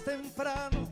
[0.00, 0.88] Temprano,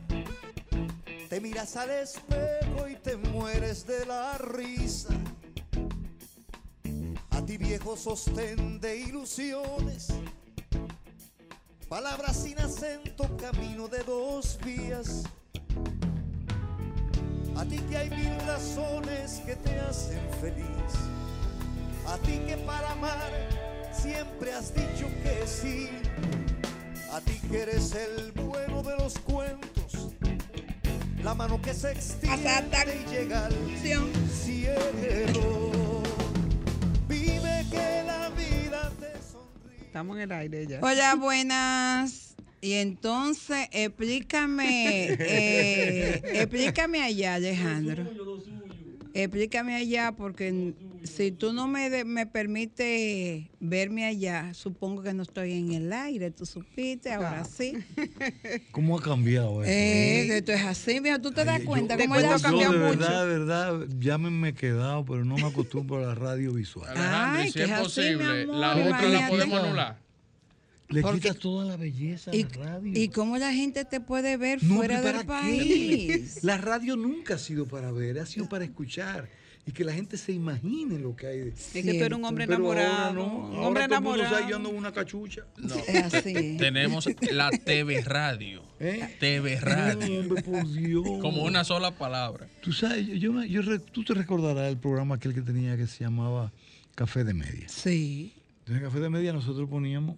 [1.28, 5.14] te miras al espejo y te mueres de la risa.
[7.30, 10.08] A ti viejo sostén de ilusiones,
[11.88, 15.24] palabras sin acento, camino de dos vías.
[17.56, 20.92] A ti que hay mil razones que te hacen feliz.
[22.06, 23.30] A ti que para amar
[23.92, 25.88] siempre has dicho que sí.
[27.12, 30.14] A ti que eres el bueno de los cuentos,
[31.24, 33.54] la mano que se extiende y llega al
[34.30, 36.02] cielo.
[37.08, 39.86] Vive que la vida te sonríe.
[39.86, 40.78] Estamos en el aire ya.
[40.80, 42.36] Hola, buenas.
[42.60, 48.06] Y entonces, explícame, eh, explícame allá, Alejandro.
[49.14, 55.22] Explícame allá, porque si tú no me, de- me permites verme allá, supongo que no
[55.22, 56.30] estoy en el aire.
[56.30, 57.74] Tú supiste, ahora sí.
[58.72, 59.70] ¿Cómo ha cambiado eso?
[59.72, 62.78] Eh, esto es así, mira, tú te das cuenta yo- cómo es la yo de
[62.78, 66.52] verdad, de verdad, ya me, me he quedado, pero no me acostumbro a la radio
[66.52, 66.88] visual.
[66.90, 69.98] Alejandro, y Ay, si que es es así, posible, la otra la podemos anular.
[70.88, 72.92] Le Porque- quitas toda la belleza a ¿Y, la radio.
[73.00, 76.34] y cómo la gente te puede ver No, fuera ¿pero del país?
[76.34, 76.40] qué?
[76.42, 79.28] La radio nunca ha sido para ver, ha sido para escuchar
[79.70, 81.38] y que la gente se imagine lo que hay.
[81.48, 83.14] Es que tú eres un hombre Pero ahora enamorado.
[83.14, 84.50] no, un ahora hombre todo el mundo sabe, enamorado.
[84.50, 85.42] yo ando una cachucha.
[85.58, 85.74] No.
[85.76, 86.56] Es así.
[86.58, 88.62] Tenemos la TV Radio.
[88.80, 89.16] ¿Eh?
[89.20, 90.20] TV Radio.
[90.22, 91.04] Hombre, por Dios.
[91.20, 92.48] Como una sola palabra.
[92.60, 95.86] Tú sabes, yo, yo yo re- tú te recordarás el programa aquel que tenía que
[95.86, 96.52] se llamaba
[96.96, 97.68] Café de Media.
[97.68, 98.34] Sí.
[98.60, 100.16] Entonces en Café de Media nosotros poníamos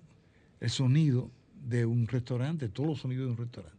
[0.61, 1.31] el sonido
[1.69, 3.77] de un restaurante, todos los sonidos de un restaurante.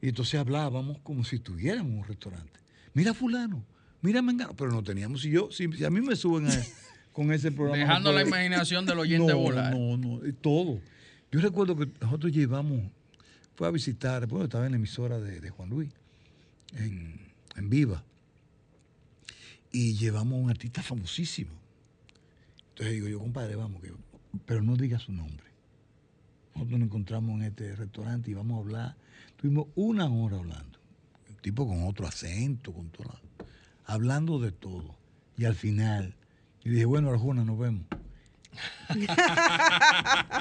[0.00, 2.60] Y entonces hablábamos como si estuviéramos en un restaurante.
[2.94, 3.64] Mira fulano,
[4.02, 5.22] mira Mengano, pero no teníamos.
[5.22, 6.64] Si yo, si, si a mí me suben a-
[7.12, 7.76] con ese programa.
[7.78, 9.74] no Dejando la imaginación del oyente no, volar.
[9.74, 10.80] No, no, todo.
[11.32, 12.82] Yo recuerdo que nosotros llevamos,
[13.54, 15.90] fue a visitar, bueno, estaba en la emisora de, de Juan Luis,
[16.76, 17.20] en,
[17.56, 18.02] en Viva,
[19.72, 21.52] y llevamos a un artista famosísimo.
[22.70, 23.92] Entonces digo yo, compadre, vamos, que,
[24.46, 25.44] pero no diga su nombre.
[26.54, 28.96] Nosotros nos encontramos en este restaurante y vamos a hablar.
[29.36, 30.78] Tuvimos una hora hablando.
[31.28, 33.20] El tipo con otro acento, con todo.
[33.90, 34.96] Hablando de todo.
[35.36, 36.14] Y al final,
[36.62, 37.82] y dije, bueno, Arjona, nos vemos.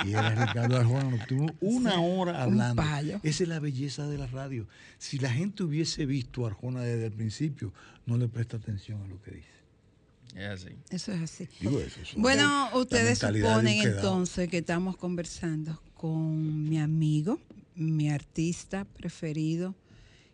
[0.06, 2.84] y era Ricardo Arjona, nos tuvimos una hora hablando.
[3.24, 4.68] Esa es la belleza de la radio.
[5.00, 7.74] Si la gente hubiese visto a Arjona desde el principio,
[8.06, 9.50] no le presta atención a lo que dice.
[10.36, 10.76] Es así.
[10.92, 11.50] Eso es así.
[11.60, 12.20] Digo eso, eso.
[12.20, 17.40] Bueno, ustedes suponen entonces que estamos conversando con mi amigo,
[17.76, 19.74] mi artista preferido,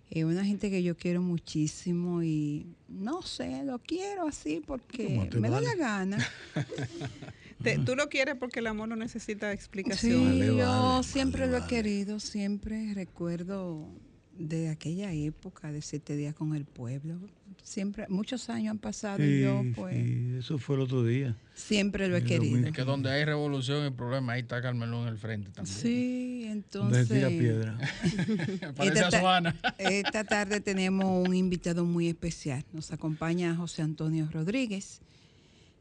[0.09, 5.27] eh, una gente que yo quiero muchísimo y no sé, lo quiero así porque ¿Cómo
[5.27, 6.17] te me da la gana.
[7.63, 10.23] Te- tú lo quieres porque el amor no necesita Sí, explicación.
[10.25, 13.89] Vale, yo siempre vale, lo he querido, siempre recuerdo
[14.37, 17.15] de aquella época de siete días con el pueblo.
[17.63, 21.35] Siempre, muchos años han pasado y yo pues sí, eso fue el otro día.
[21.55, 22.67] siempre lo he querido.
[22.67, 25.75] Es que donde hay revolución y problema, ahí está Carmelo en el frente también.
[25.75, 27.07] Sí, Donde entonces.
[27.07, 27.77] se tira piedra.
[28.83, 29.55] Esta ta-.
[29.79, 32.63] Esta tarde tenemos un invitado muy especial.
[32.71, 35.01] Nos acompaña José Antonio Rodríguez,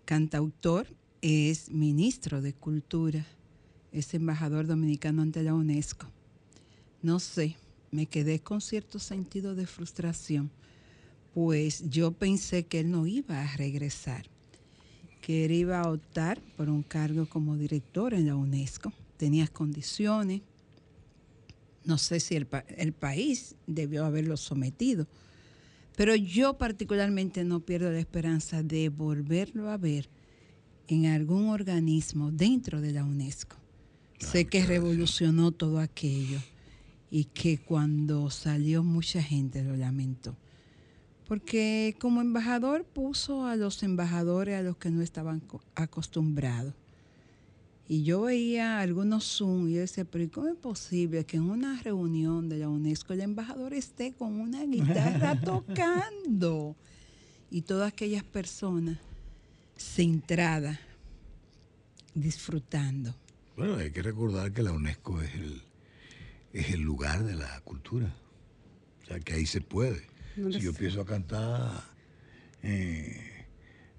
[0.04, 0.86] cantautor,
[1.20, 3.26] es ministro de Cultura,
[3.92, 6.06] es embajador dominicano ante la UNESCO.
[7.02, 7.56] No sé,
[7.94, 10.50] me quedé con cierto sentido de frustración,
[11.32, 14.26] pues yo pensé que él no iba a regresar,
[15.20, 18.92] que él iba a optar por un cargo como director en la UNESCO.
[19.16, 20.42] Tenía condiciones,
[21.84, 25.06] no sé si el, pa- el país debió haberlo sometido,
[25.96, 30.08] pero yo particularmente no pierdo la esperanza de volverlo a ver
[30.88, 33.56] en algún organismo dentro de la UNESCO.
[34.18, 36.40] sé que revolucionó todo aquello
[37.16, 40.34] y que cuando salió mucha gente lo lamentó.
[41.28, 46.74] Porque como embajador puso a los embajadores a los que no estaban co- acostumbrados.
[47.86, 51.44] Y yo veía algunos Zoom y yo decía, pero ¿y ¿cómo es posible que en
[51.44, 56.74] una reunión de la UNESCO el embajador esté con una guitarra tocando?
[57.48, 58.98] Y todas aquellas personas
[59.78, 60.80] centradas,
[62.12, 63.14] disfrutando.
[63.56, 65.62] Bueno, hay que recordar que la UNESCO es el,
[66.54, 68.14] es el lugar de la cultura.
[69.02, 70.06] O sea, que ahí se puede.
[70.36, 71.82] ¿Dónde Si yo empiezo a cantar
[72.62, 73.20] eh,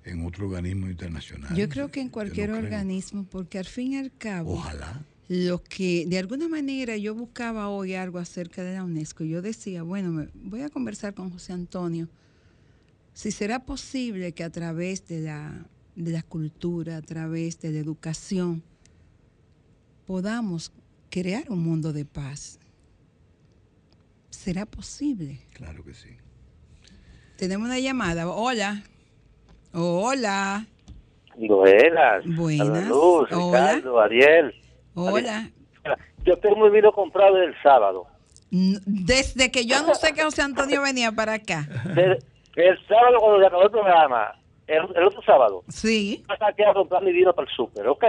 [0.04, 1.56] en otro organismo internacional.
[1.56, 2.66] Yo creo que en cualquier no creo.
[2.66, 5.06] organismo, porque al fin y al cabo, Ojalá.
[5.28, 9.84] lo que de alguna manera yo buscaba hoy algo acerca de la UNESCO, yo decía,
[9.84, 12.08] bueno, me- voy a conversar con José Antonio,
[13.14, 15.66] si será posible que a través de la,
[15.96, 18.62] de la cultura, a través de la educación,
[20.06, 20.72] podamos
[21.22, 22.60] crear un mundo de paz.
[24.30, 25.40] ¿Será posible?
[25.54, 26.10] Claro que sí.
[27.38, 28.28] Tenemos una llamada.
[28.30, 28.84] Hola.
[29.74, 30.66] Hola.
[31.38, 32.26] Buenas.
[32.36, 32.88] Buenas.
[32.90, 33.76] Luz, Hola.
[33.76, 34.54] Ricardo, Ariel.
[34.94, 35.50] Hola.
[36.26, 38.08] Yo tengo mi vino comprado el sábado.
[38.52, 41.68] Desde que yo no sé que José Antonio venía para acá.
[42.56, 44.34] El sábado cuando se acabó el programa,
[44.68, 46.24] el, el otro sábado, Sí.
[46.28, 48.04] vas aquí a comprar mi vino para el súper, ¿ok?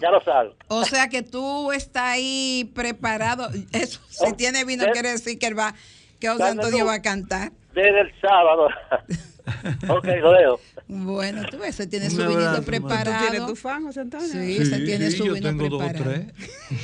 [0.00, 0.52] Ya lo sabes.
[0.68, 3.48] O sea que tú estás ahí preparado.
[3.72, 4.90] Eso, si Oh, tiene vino, ¿eh?
[4.92, 5.74] quiere decir que él va,
[6.20, 7.52] que José Antonio va a cantar.
[7.74, 8.68] Desde el sábado.
[9.88, 10.60] ok, lo dejo.
[10.88, 12.56] Bueno, tú ese tiene Un su vinito hermano.
[12.58, 13.46] ¿Tú tienes preparado.
[13.46, 14.28] tu fan, José Antonio?
[14.28, 16.24] Sí, ese tiene su yo vino tengo dos o preparado.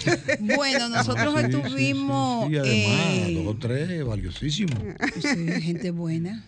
[0.05, 0.38] tres.
[0.56, 2.46] Bueno, nosotros Sí, sí, estuvimos.
[2.46, 4.75] sí, sí, además, eh, dos o tres, valiosísimo.
[5.20, 6.43] Sí, gente buena.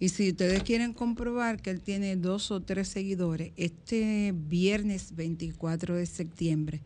[0.00, 5.96] Y si ustedes quieren comprobar que él tiene dos o tres seguidores, este viernes 24
[5.96, 6.80] de septiembre,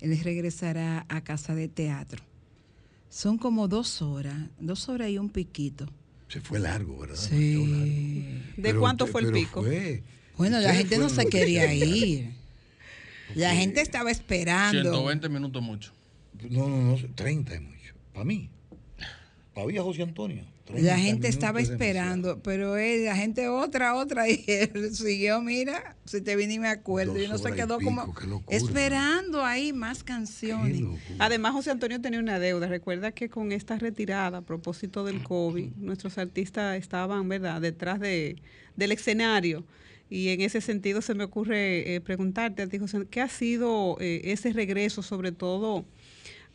[0.00, 2.22] él regresará a Casa de Teatro.
[3.08, 5.86] Son como dos horas, dos horas y un piquito.
[6.28, 7.16] Se fue largo, ¿verdad?
[7.16, 7.84] Demasiado largo.
[7.84, 8.42] Sí.
[8.56, 9.62] ¿De Pero cuánto fue el pico?
[9.62, 10.02] fue.
[10.36, 12.32] Bueno, la gente no se quería ir.
[13.34, 14.82] La gente estaba esperando.
[14.82, 15.92] 120 minutos mucho.
[16.50, 17.94] No, no, no, 30 es mucho.
[18.12, 18.50] Para mí.
[19.66, 20.44] Mí, José Antonio.
[20.64, 25.96] 30 La gente estaba esperando, pero él, la gente otra, otra, y él siguió, mira,
[26.04, 28.56] si te vine y me acuerdo, y no se quedó pico, como locura.
[28.56, 30.82] esperando ahí más canciones.
[31.18, 32.66] Además, José Antonio tenía una deuda.
[32.68, 38.36] Recuerda que con esta retirada a propósito del COVID, nuestros artistas estaban, ¿verdad?, detrás de,
[38.76, 39.64] del escenario.
[40.10, 43.98] Y en ese sentido se me ocurre eh, preguntarte a ti, José, ¿qué ha sido
[44.00, 45.84] eh, ese regreso, sobre todo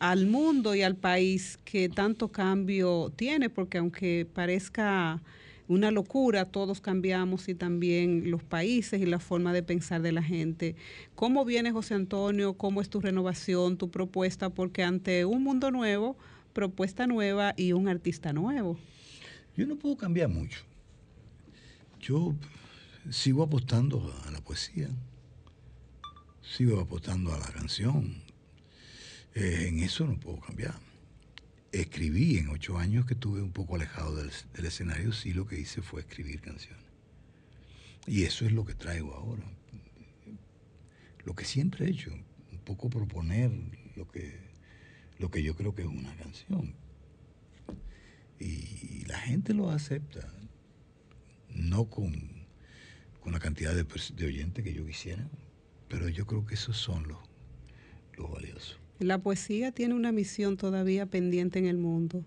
[0.04, 3.50] al mundo y al país que tanto cambio tiene?
[3.50, 5.22] Porque aunque parezca
[5.70, 10.22] una locura, todos cambiamos y también los países y la forma de pensar de la
[10.22, 10.76] gente.
[11.16, 12.56] ¿Cómo viene José Antonio?
[12.56, 14.50] ¿Cómo es tu renovación, tu propuesta?
[14.50, 16.18] Porque ante un mundo nuevo,
[16.52, 18.78] propuesta nueva y un artista nuevo.
[19.56, 20.60] Yo no puedo cambiar mucho.
[22.02, 22.36] Yo
[23.10, 24.90] sigo apostando a la poesía.
[26.42, 28.23] Sigo apostando a la canción.
[29.36, 30.76] Eh, en eso no puedo cambiar.
[31.72, 34.32] Escribí en ocho años que estuve un poco alejado del,
[34.66, 36.86] escenario, sí lo que hice fue escribir canciones.
[38.06, 39.44] Y eso es lo que traigo ahora.
[41.26, 42.12] Lo que siempre he hecho,
[42.52, 43.50] un poco proponer
[43.96, 44.40] lo que,
[45.18, 46.76] lo que yo creo que es una canción.
[48.40, 50.32] Y la gente lo acepta,
[51.50, 52.14] no con,
[53.22, 55.28] con la cantidad de, de oyentes que yo quisiera,
[55.88, 57.20] pero yo creo que esos son los,
[58.18, 58.83] los valiosos.
[59.04, 62.24] La poesía tiene una misión todavía pendiente en el mundo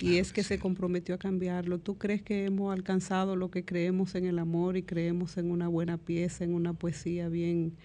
[0.00, 1.78] y es que que se comprometió a cambiarlo.
[1.78, 5.68] ¿Tú crees que hemos alcanzado lo que creemos en el amor y creemos en una
[5.68, 7.76] buena pieza, en una poesía bien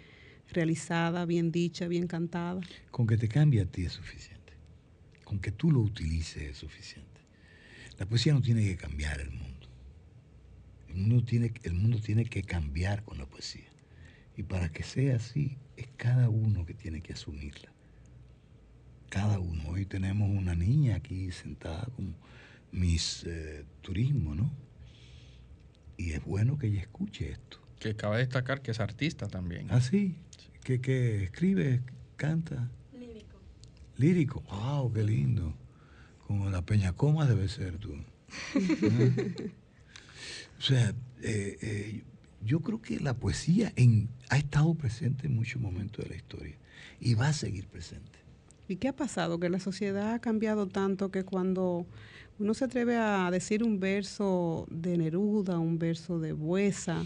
[0.53, 2.61] realizada, bien dicha, bien cantada?
[2.89, 4.53] Con que te cambie a ti es suficiente.
[5.25, 7.09] Con que tú lo utilices es suficiente.
[7.99, 9.67] La poesía no tiene que cambiar el mundo.
[10.87, 13.67] El mundo tiene, el mundo tiene que cambiar con la poesía.
[14.37, 17.73] Y para que sea así, es cada uno que tiene que asumirla.
[19.11, 19.63] Cada uno.
[19.67, 22.15] Hoy tenemos una niña aquí sentada con
[22.71, 24.49] mis eh, turismo, ¿no?
[25.97, 27.59] Y es bueno que ella escuche esto.
[27.79, 29.69] Que cabe destacar que es artista también.
[29.69, 30.15] Así,
[30.63, 31.81] que, que escribe,
[32.15, 32.71] canta.
[32.97, 33.37] Lírico.
[33.97, 35.53] Lírico, wow, qué lindo.
[36.25, 37.93] Como la Peñacoma debe ser tú.
[37.95, 38.59] Ah.
[40.57, 42.03] o sea, eh, eh,
[42.45, 46.55] yo creo que la poesía en- ha estado presente en muchos momentos de la historia
[47.01, 48.20] y va a seguir presente.
[48.71, 49.39] ¿Y qué ha pasado?
[49.39, 51.85] Que la sociedad ha cambiado tanto que cuando
[52.39, 57.05] uno se atreve a decir un verso de Neruda, un verso de Buesa,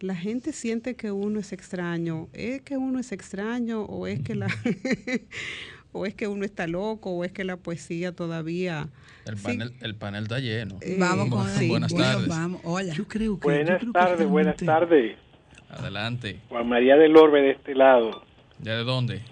[0.00, 2.28] la gente siente que uno es extraño.
[2.32, 4.48] ¿Es que uno es extraño o es que la
[5.92, 8.88] o es que uno está loco o es que la poesía todavía
[9.26, 9.44] El Sí.
[9.44, 10.78] panel, el panel está lleno.
[10.82, 12.28] Eh, Vamos con sí, buenas bueno, tardes.
[12.28, 12.60] vamos.
[12.64, 12.92] Hola.
[12.92, 13.44] Yo creo que.
[13.46, 15.16] Buenas tardes, buenas tardes.
[15.70, 16.40] Adelante.
[16.48, 18.24] Juan María del Orbe de este lado,
[18.60, 19.22] ¿Ya de dónde?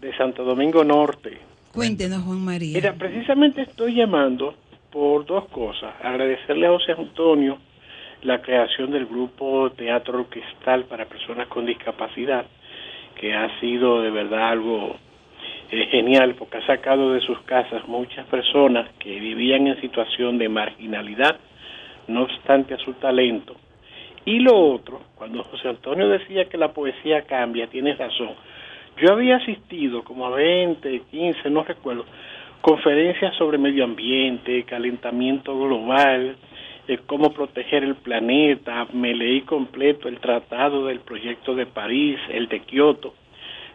[0.00, 1.38] De Santo Domingo Norte.
[1.72, 2.74] Cuéntenos, Juan María.
[2.74, 4.54] Mira, precisamente estoy llamando
[4.90, 5.94] por dos cosas.
[6.02, 7.58] Agradecerle a José Antonio
[8.22, 12.44] la creación del grupo Teatro Orquestal para Personas con Discapacidad,
[13.14, 14.96] que ha sido de verdad algo
[15.70, 20.48] eh, genial, porque ha sacado de sus casas muchas personas que vivían en situación de
[20.48, 21.36] marginalidad,
[22.08, 23.56] no obstante a su talento.
[24.24, 28.34] Y lo otro, cuando José Antonio decía que la poesía cambia, tienes razón.
[29.00, 32.04] Yo había asistido como a 20, 15, no recuerdo,
[32.60, 36.36] conferencias sobre medio ambiente, calentamiento global,
[36.88, 38.86] eh, cómo proteger el planeta.
[38.92, 43.14] Me leí completo el tratado del proyecto de París, el de Kioto.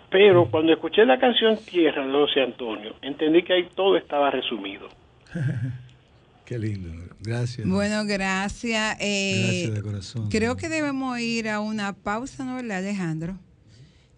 [0.10, 4.88] Pero cuando escuché la canción Tierra de José Antonio, entendí que ahí todo estaba resumido.
[6.46, 6.90] Qué lindo.
[7.22, 7.68] Gracias.
[7.68, 8.98] Bueno, gracias.
[9.02, 10.30] Eh, Gracias de corazón.
[10.30, 13.40] Creo que debemos ir a una pausa, ¿no, verdad, Alejandro?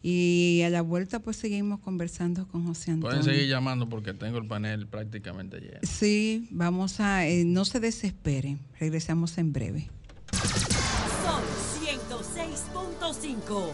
[0.09, 3.17] Y a la vuelta, pues seguimos conversando con José Antonio.
[3.19, 5.79] Pueden seguir llamando porque tengo el panel prácticamente lleno.
[5.83, 7.27] Sí, vamos a.
[7.27, 8.57] eh, no se desesperen.
[8.79, 9.89] Regresamos en breve.
[10.31, 11.43] Sol
[11.83, 13.71] 106.5.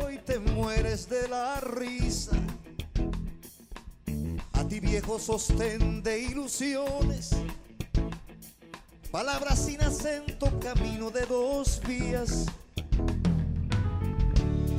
[0.00, 2.36] Hoy te mueres de la risa.
[4.52, 7.30] A ti viejo sostén de ilusiones.
[9.10, 12.46] Palabras sin acento, camino de dos vías.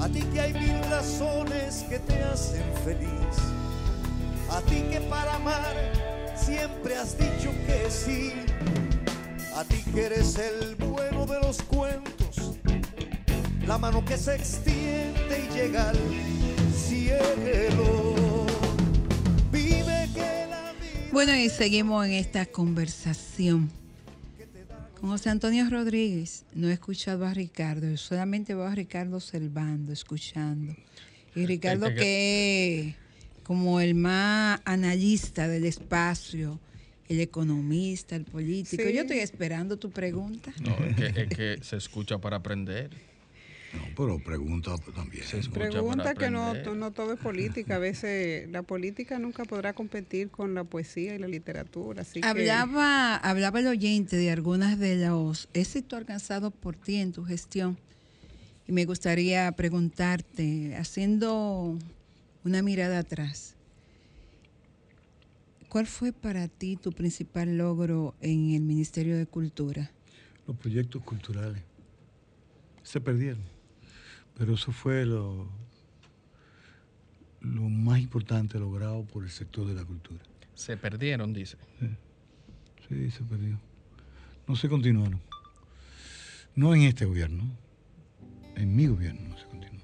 [0.03, 3.35] A ti que hay mil razones que te hacen feliz.
[4.51, 5.75] A ti que para amar
[6.35, 8.33] siempre has dicho que sí.
[9.55, 12.23] A ti que eres el bueno de los cuentos
[13.67, 15.97] la mano que se extiende y llega al
[16.75, 18.45] cielo.
[19.51, 21.09] Vive que la vida.
[21.11, 23.82] Bueno, y seguimos en esta conversación.
[25.03, 29.91] Con José Antonio Rodríguez, no he escuchado a Ricardo, yo solamente veo a Ricardo Selvando,
[29.91, 30.73] escuchando.
[31.35, 32.95] Y Ricardo que-
[33.43, 36.57] como el más analista del espacio,
[37.09, 38.81] el economista, el político.
[38.81, 38.93] Sí.
[38.93, 40.53] Yo estoy esperando tu pregunta.
[40.61, 42.89] No, es que, es que se escucha para aprender.
[43.73, 45.23] No, pero pregunta también.
[45.25, 47.77] Se Pregunta que no, no todo es política.
[47.77, 52.01] A veces la política nunca podrá competir con la poesía y la literatura.
[52.01, 57.11] Así que Hablaba, hablaba el oyente de algunas de los éxitos alcanzados por ti en
[57.11, 57.77] tu gestión.
[58.67, 61.77] Y me gustaría preguntarte, haciendo
[62.43, 63.55] una mirada atrás,
[65.67, 69.91] ¿cuál fue para ti tu principal logro en el Ministerio de Cultura?
[70.47, 71.61] Los proyectos culturales
[72.83, 73.41] se perdieron.
[74.37, 75.47] Pero eso fue lo,
[77.41, 80.23] lo más importante logrado por el sector de la cultura.
[80.55, 81.57] Se perdieron, dice.
[82.87, 83.59] Sí, se perdió.
[84.47, 85.21] No se continuaron.
[86.55, 87.43] No en este gobierno.
[88.55, 89.81] En mi gobierno no se continuó.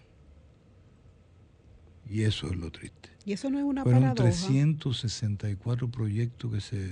[2.08, 3.10] Y eso es lo triste.
[3.25, 4.29] y eso no es una Fueron paradoja.
[4.29, 6.91] 364 proyectos que se,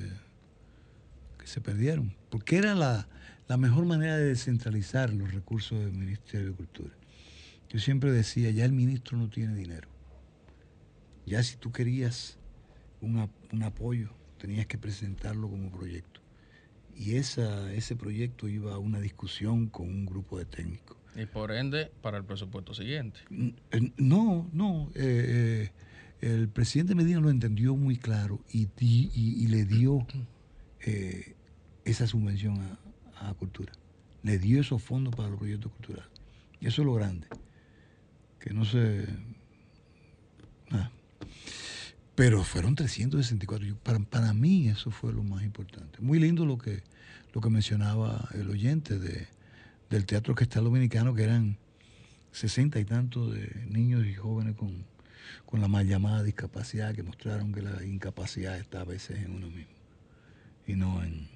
[1.40, 3.08] que se perdieron, porque era la,
[3.48, 6.94] la mejor manera de descentralizar los recursos del Ministerio de Cultura.
[7.70, 9.90] Yo siempre decía, ya el ministro no tiene dinero.
[11.26, 12.38] Ya si tú querías
[13.02, 16.22] un, un apoyo, tenías que presentarlo como proyecto.
[16.96, 20.98] Y esa, ese proyecto iba a una discusión con un grupo de técnicos.
[21.16, 23.20] Y por ende, para el presupuesto siguiente.
[23.72, 24.90] Eh, No, no.
[24.96, 25.72] eh, eh,
[26.22, 29.12] el presidente Medina lo entendió muy claro y, y-
[29.44, 30.08] y le dio
[30.80, 31.36] eh,
[31.86, 32.60] esa subvención
[33.16, 33.74] a, a cultura.
[34.24, 36.10] Le dio esos fondos para los proyectos culturales.
[36.60, 37.28] Y eso es lo grande.
[38.48, 39.06] Que no se...
[40.70, 40.90] nada.
[42.16, 43.68] Pero fueron 364.
[43.68, 46.00] Yo- para, para mí eso fue lo más importante.
[46.00, 46.82] Muy lindo lo que,
[47.34, 49.28] lo que mencionaba el oyente de,
[49.90, 51.58] del Teatro Orquestal Dominicano, que eran
[52.32, 54.86] sesenta y tantos de niños y jóvenes con,
[55.46, 59.48] con la mal llamada discapacidad, que mostraron que la incapacidad está a veces en uno
[59.50, 59.74] mismo
[60.66, 61.28] y no en,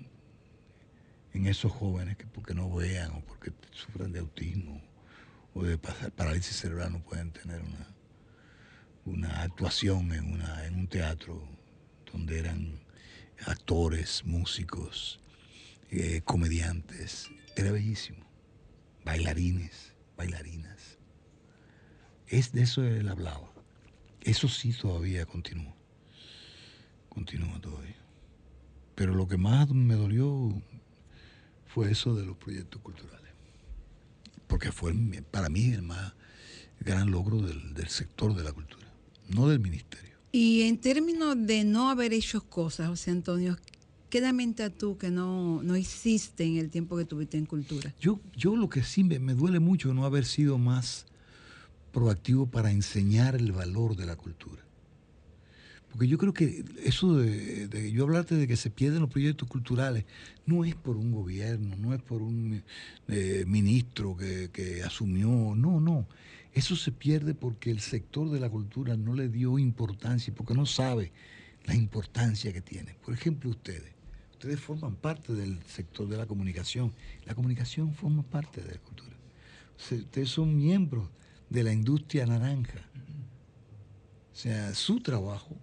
[1.33, 4.81] en esos jóvenes que porque no vean o porque sufran de autismo
[5.53, 7.87] o de pa- parálisis cerebral no pueden tener una,
[9.05, 11.41] una actuación en, una, en un teatro
[12.11, 12.79] donde eran
[13.45, 15.19] actores, músicos,
[15.89, 17.29] eh, comediantes.
[17.55, 18.25] Era bellísimo.
[19.03, 20.97] Bailarines, bailarinas.
[22.27, 23.51] Es de eso él hablaba.
[24.21, 25.73] Eso sí todavía continúa.
[27.09, 27.95] Continúa todavía.
[28.95, 30.61] Pero lo que más me dolió
[31.65, 33.20] fue eso de los proyectos culturales.
[34.51, 34.93] Porque fue
[35.31, 36.13] para mí el más
[36.81, 38.85] gran logro del, del sector de la cultura,
[39.29, 40.17] no del ministerio.
[40.33, 43.57] Y en términos de no haber hecho cosas, José Antonio,
[44.09, 47.93] ¿qué lamenta tú que no, no hiciste en el tiempo que tuviste en cultura?
[48.01, 51.05] Yo, yo lo que sí me, me duele mucho no haber sido más
[51.93, 54.61] proactivo para enseñar el valor de la cultura.
[55.91, 59.47] Porque yo creo que eso de, de yo hablarte de que se pierden los proyectos
[59.49, 60.05] culturales
[60.45, 62.63] no es por un gobierno, no es por un
[63.09, 66.07] eh, ministro que, que asumió, no, no.
[66.53, 70.65] Eso se pierde porque el sector de la cultura no le dio importancia, porque no
[70.65, 71.11] sabe
[71.65, 72.95] la importancia que tiene.
[73.05, 73.93] Por ejemplo, ustedes.
[74.33, 76.91] Ustedes forman parte del sector de la comunicación.
[77.25, 79.15] La comunicación forma parte de la cultura.
[79.77, 81.09] Ustedes son miembros
[81.49, 82.79] de la industria naranja.
[84.33, 85.55] O sea, su trabajo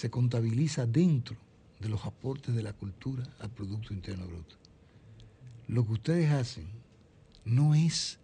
[0.00, 1.36] se contabiliza dentro
[1.78, 4.56] de los aportes de la cultura al Producto Interno Bruto.
[5.68, 6.68] Lo que ustedes hacen
[7.44, 8.18] no es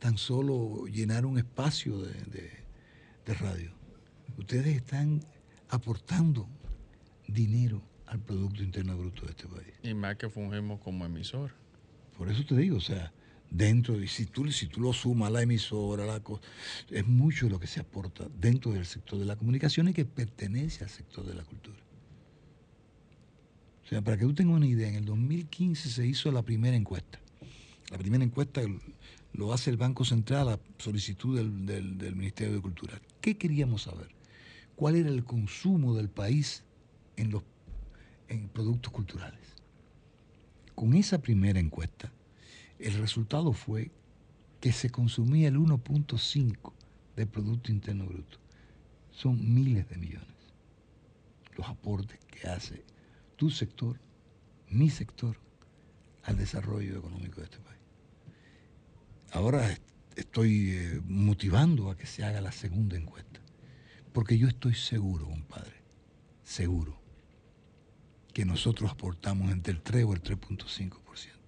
[0.00, 2.50] tan solo llenar un espacio de, de-
[3.26, 3.70] de radio.
[4.38, 5.20] Ustedes están
[5.68, 6.48] aportando
[7.28, 9.72] dinero al Producto Interno Bruto de este país.
[9.84, 11.52] Y más que fungimos como emisor.
[12.18, 13.12] Por eso te digo, o sea,
[13.50, 16.40] dentro, y si tú, si tú lo sumas la emisora, la co-
[16.90, 20.84] es mucho lo que se aporta dentro del sector de la comunicación y que pertenece
[20.84, 21.78] al sector de la cultura.
[23.84, 26.76] O sea, para que tú tengas una idea, en el 2015 se hizo la primera
[26.76, 27.18] encuesta.
[27.90, 28.60] La primera encuesta
[29.32, 33.00] lo hace el Banco Central a solicitud del, del- del Ministerio de Cultura.
[33.20, 34.08] ¿Qué queríamos saber?
[34.76, 36.62] ¿Cuál era el consumo del país
[37.16, 37.42] en los
[38.28, 39.40] en productos culturales?
[40.76, 42.12] Con esa primera encuesta,
[42.80, 43.90] el resultado fue
[44.60, 46.72] que se consumía el 1.5
[47.16, 48.38] del Producto Interno Bruto.
[49.10, 50.26] Son miles de millones
[51.56, 52.84] los aportes que hace
[53.36, 53.98] tu sector,
[54.70, 55.36] mi sector,
[56.22, 57.80] al desarrollo económico de este país.
[59.32, 59.82] Ahora est-
[60.16, 63.40] estoy eh, motivando a que se haga la segunda encuesta,
[64.12, 65.76] porque yo estoy seguro, compadre,
[66.44, 66.98] seguro,
[68.32, 71.39] que nosotros aportamos entre el 3 o el 3.5%.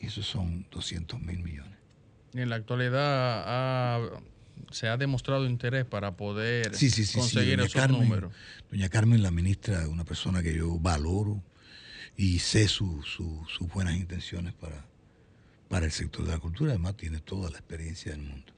[0.00, 1.72] Y esos son 200 mil millones.
[2.34, 4.20] En la actualidad ha-
[4.70, 8.32] se ha demostrado interés para poder Sí, sí, sí, sí, conseguir doña esos Carmen, números.
[8.70, 11.42] Doña Carmen, la ministra, es una persona que yo valoro
[12.16, 14.84] y sé su- su- sus buenas intenciones para,
[15.68, 16.70] para el sector de la cultura.
[16.72, 18.52] Además, tiene toda la experiencia del mundo.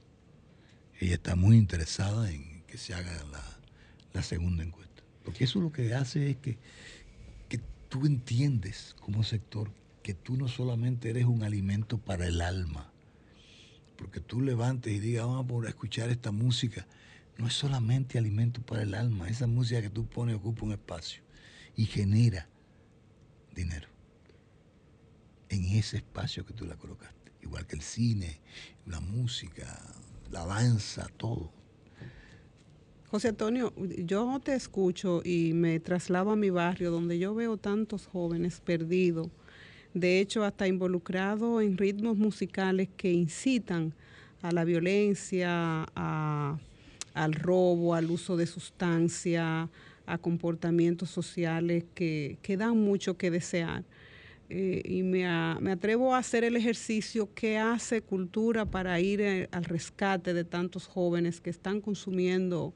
[0.99, 3.43] Ella está muy interesada en que se haga la,
[4.13, 5.03] la segunda encuesta.
[5.23, 6.57] Porque eso lo que hace es que,
[7.47, 9.71] que tú entiendes como sector
[10.09, 12.91] que tú no solamente eres un alimento para el alma,
[13.95, 16.87] porque tú levantes y digas, vamos a escuchar esta música,
[17.37, 21.21] no es solamente alimento para el alma, esa música que tú pones ocupa un espacio
[21.75, 22.49] y genera
[23.53, 23.87] dinero
[25.49, 28.41] en ese espacio que tú la colocaste, igual que el cine,
[28.87, 29.79] la música,
[30.31, 31.53] la danza, todo.
[33.11, 38.07] José Antonio, yo te escucho y me traslado a mi barrio donde yo veo tantos
[38.07, 39.29] jóvenes perdidos,
[39.93, 43.93] de hecho hasta involucrados en ritmos musicales que incitan
[44.41, 45.83] a la violencia,
[47.13, 49.69] al robo, al uso de sustancia,
[50.05, 53.83] a comportamientos sociales que, dan mucho que desear.
[54.51, 59.63] Eh, y me atrevo a hacer el ejercicio que hace cultura para ir eh, al
[59.63, 62.73] rescate de tantos jóvenes que están consumiendo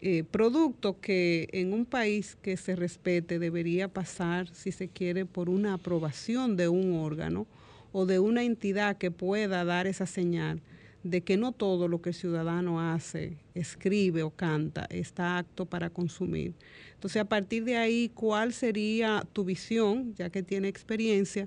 [0.00, 5.48] eh, productos que en un país que se respete debería pasar, si se quiere, por
[5.48, 7.46] una aprobación de un órgano
[7.92, 10.60] o de una entidad que pueda dar esa señal
[11.02, 15.90] de que no todo lo que el ciudadano hace, escribe o canta está apto para
[15.90, 16.54] consumir.
[16.94, 21.46] Entonces, a partir de ahí, ¿cuál sería tu visión, ya que tiene experiencia?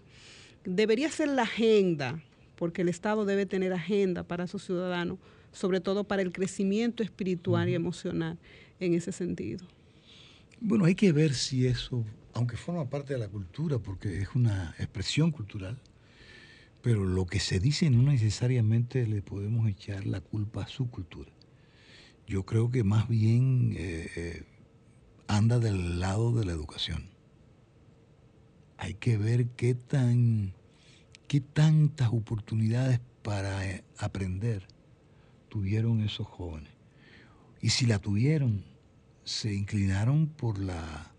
[0.64, 2.24] Debería ser la agenda,
[2.56, 5.20] porque el Estado debe tener agenda para sus ciudadanos,
[5.52, 8.38] sobre todo para el crecimiento espiritual y emocional
[8.80, 9.66] en ese sentido.
[10.60, 14.76] Bueno, hay que ver si eso, aunque forma parte de la cultura, porque es una
[14.78, 15.80] expresión cultural,
[16.82, 21.32] pero lo que se dice no necesariamente le podemos echar la culpa a su cultura.
[22.28, 24.44] Yo creo que más bien eh, eh,
[25.28, 27.10] anda del lado de la educación.
[28.78, 30.54] Hay que ver qué tan,
[31.28, 34.68] qué tantas oportunidades para eh, aprender
[35.52, 36.72] tuvieron esos jóvenes.
[37.62, 38.64] Y si la tuvieron,
[39.26, 41.12] se inclinaron por la,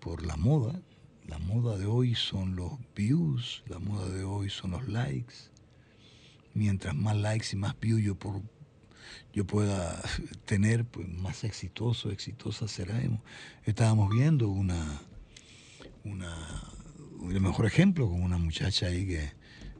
[0.00, 0.80] por la moda.
[1.26, 5.34] La moda de hoy son los views, la moda de hoy son los likes.
[6.54, 8.42] Mientras más likes y más views yo, por,
[9.32, 10.00] yo pueda
[10.44, 13.20] tener, pues más exitoso, exitosa seremos.
[13.64, 15.02] Estábamos viendo una,
[16.04, 16.62] una,
[17.28, 19.32] el mejor ejemplo con una muchacha ahí que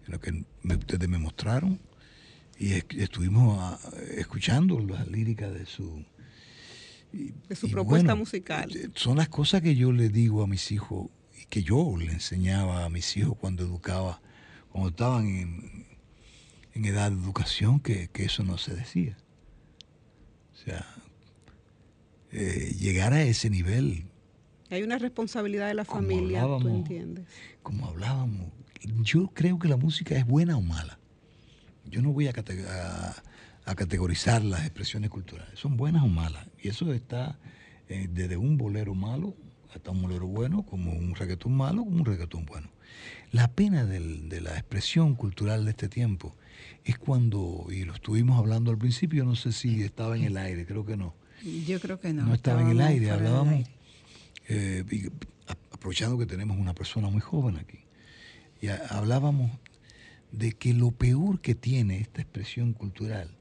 [0.06, 1.78] lo que ustedes me mostraron
[2.58, 3.78] y es- estuvimos ah,
[4.16, 6.04] escuchando las líricas de su
[7.48, 8.74] De su propuesta bueno, musical.
[8.76, 11.08] eh, Son las cosas que yo le digo a mis hijos
[11.40, 14.20] y que yo le enseñaba a mis hijos cuando educaba,
[14.70, 15.86] cuando estaban en,
[16.74, 19.16] en edad de educación, que, que eso no se decía.
[20.52, 20.86] O sea,
[22.32, 24.06] eh, llegar a ese nivel,
[24.70, 27.26] Hay una responsabilidad de la familia, tú entiendes.
[27.62, 28.48] como hablábamos,
[29.02, 30.98] yo creo que la música es buena o mala.
[31.86, 33.14] Yo no voy a, cate- a-
[33.66, 36.46] a categorizar las expresiones culturales, son buenas o malas.
[36.62, 37.38] Y eso está
[37.88, 39.34] eh, desde un bolero malo
[39.74, 42.68] hasta un bolero bueno, como un reggaetón malo, como un reggaetón bueno.
[43.32, 46.34] La pena del- de la expresión cultural de este tiempo
[46.84, 50.64] es cuando, y lo estuvimos hablando al principio, no sé si estaba en el aire,
[50.66, 51.14] creo que no.
[51.66, 52.26] Yo creo que no.
[52.26, 53.70] No, estaba en el aire, hablábamos, aire.
[54.48, 55.06] eh, y
[55.50, 57.78] a- aprovechando que tenemos una persona muy joven aquí,
[58.62, 59.50] y a- hablábamos
[60.38, 63.36] de que lo peor que tiene esta expresión cultural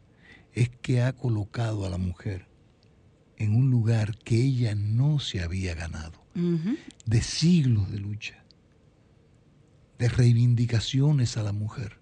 [0.54, 2.48] es que ha colocado a la mujer
[3.38, 6.24] en un lugar que ella no se había ganado,
[7.06, 8.44] de siglos de lucha,
[9.98, 11.98] de reivindicaciones a la mujer.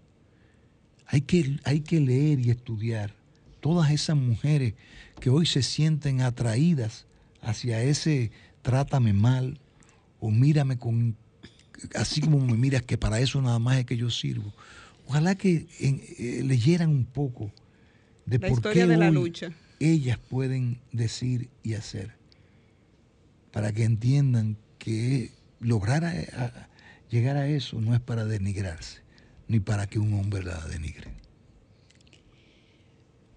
[1.08, 3.16] Hay que, hay que leer y estudiar
[3.60, 4.74] todas esas mujeres
[5.20, 7.06] que hoy se sienten atraídas
[7.42, 9.60] hacia ese trátame mal
[10.20, 11.16] o mírame con
[11.96, 14.54] así como me miras que para eso nada más es que yo sirvo.
[15.12, 17.52] Ojalá que en- eh, leyeran un poco
[18.26, 19.52] de La por historia qué de la hoy lucha.
[19.82, 22.14] ellas pueden decir y hacer
[23.52, 26.70] para que entiendan que lograr a- a-
[27.10, 29.02] llegar a eso no es para denigrarse
[29.50, 31.12] ni para que un hombre la denigre.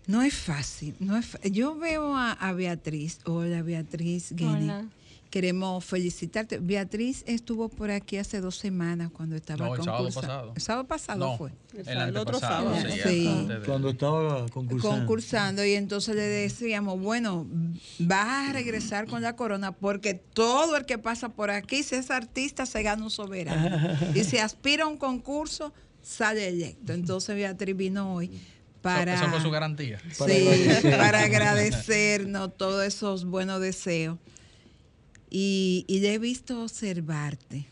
[0.07, 0.95] No es fácil.
[1.01, 3.19] No es Yo veo a, a Beatriz.
[3.25, 4.89] Hola, Beatriz Guinea.
[5.31, 6.59] Queremos felicitarte.
[6.59, 10.53] Beatriz estuvo por aquí hace dos semanas cuando estaba No, el sábado pasado.
[10.55, 11.51] El sábado pasado No, fue.
[11.77, 12.73] el, El otro sábado.
[12.89, 13.47] sí, Sí.
[13.49, 14.97] de- Cuando estaba concursando.
[14.99, 17.47] concursando y entonces le decíamos, bueno,
[17.99, 22.13] vas a regresar con la corona porque todo el que pasa por aquí, si es
[22.13, 23.89] artista, se gana un soberano.
[24.15, 26.93] y si aspira a un concurso, sale electo.
[26.93, 28.31] Entonces Beatriz vino hoy
[28.83, 29.15] para...
[29.15, 29.99] Eso fue su garantía.
[30.13, 30.47] Sí,
[30.83, 34.17] para agradecernos todos esos buenos deseos.
[35.37, 37.67] Y, y le he visto observarte.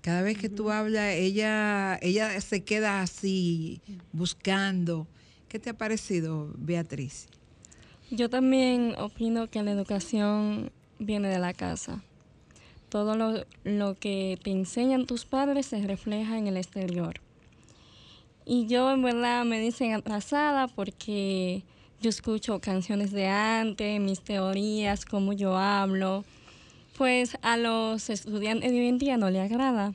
[0.00, 3.82] Cada vez que tú hablas, ella, ella se queda así,
[4.14, 5.06] buscando.
[5.50, 7.26] ¿Qué te ha parecido, Beatriz?
[8.10, 12.02] Yo también opino que la educación viene de la casa.
[12.88, 17.20] Todo lo, lo que te enseñan tus padres se refleja en el exterior.
[18.46, 21.62] Y yo en verdad me dicen atrasada porque
[22.00, 26.24] yo escucho canciones de antes, mis teorías, cómo yo hablo.
[27.00, 29.94] Pues a los estudiantes de hoy en día no le agrada.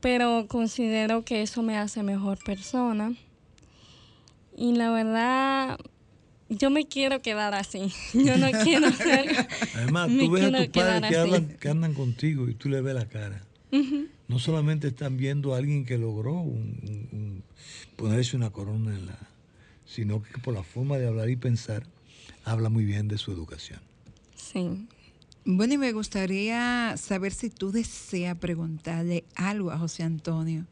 [0.00, 3.16] Pero considero que eso me hace mejor persona.
[4.56, 5.76] Y la verdad,
[6.48, 7.92] yo me quiero quedar así.
[8.14, 9.48] Yo no quiero ser.
[9.74, 12.94] Además, tú ves a tus padres que, hablan, que andan contigo y tú le ves
[12.94, 13.42] la cara.
[14.28, 17.42] No solamente están viendo a alguien que logró un- un- un-
[17.96, 19.18] ponerse una corona en la,
[19.84, 21.82] sino que por la forma de hablar y pensar,
[22.44, 23.80] habla muy bien de su educación.
[24.36, 24.86] Sí.
[25.44, 30.66] Bueno, y me gustaría saber si tú deseas preguntarle algo a José Antonio.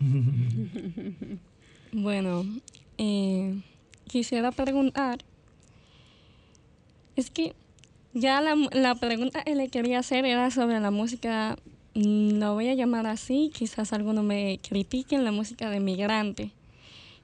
[1.90, 2.44] Bueno,
[2.98, 3.62] eh,
[4.06, 5.24] quisiera preguntar.
[7.16, 7.54] Es que
[8.12, 11.56] ya la, la pregunta que le quería hacer era sobre la música,
[11.94, 16.52] mm, lo voy a llamar así, quizás algunos me critiquen, la música de migrante,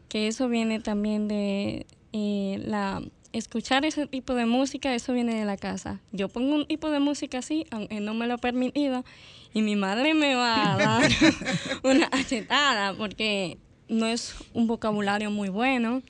[0.09, 3.03] que eso viene también de eh, la
[3.35, 6.01] escuchar ese tipo de música, eso viene de la casa.
[6.13, 9.05] Yo pongo un tipo de música así, aunque no me lo he permitido,
[9.53, 11.11] y mi madre me va a dar
[11.83, 16.03] una achetada porque no es un vocabulario muy bueno,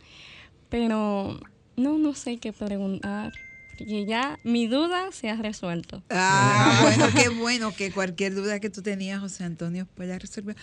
[0.69, 1.41] pero
[1.77, 3.33] no, no sé qué preguntar.
[3.71, 6.03] Porque ya mi duda se ha resuelto.
[6.11, 10.57] Ah, bueno, qué bueno que cualquier duda que tú tenías, José Antonio, pueda resolver.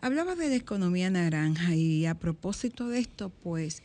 [0.00, 3.82] Hablaba de la economía naranja y a propósito de esto, pues,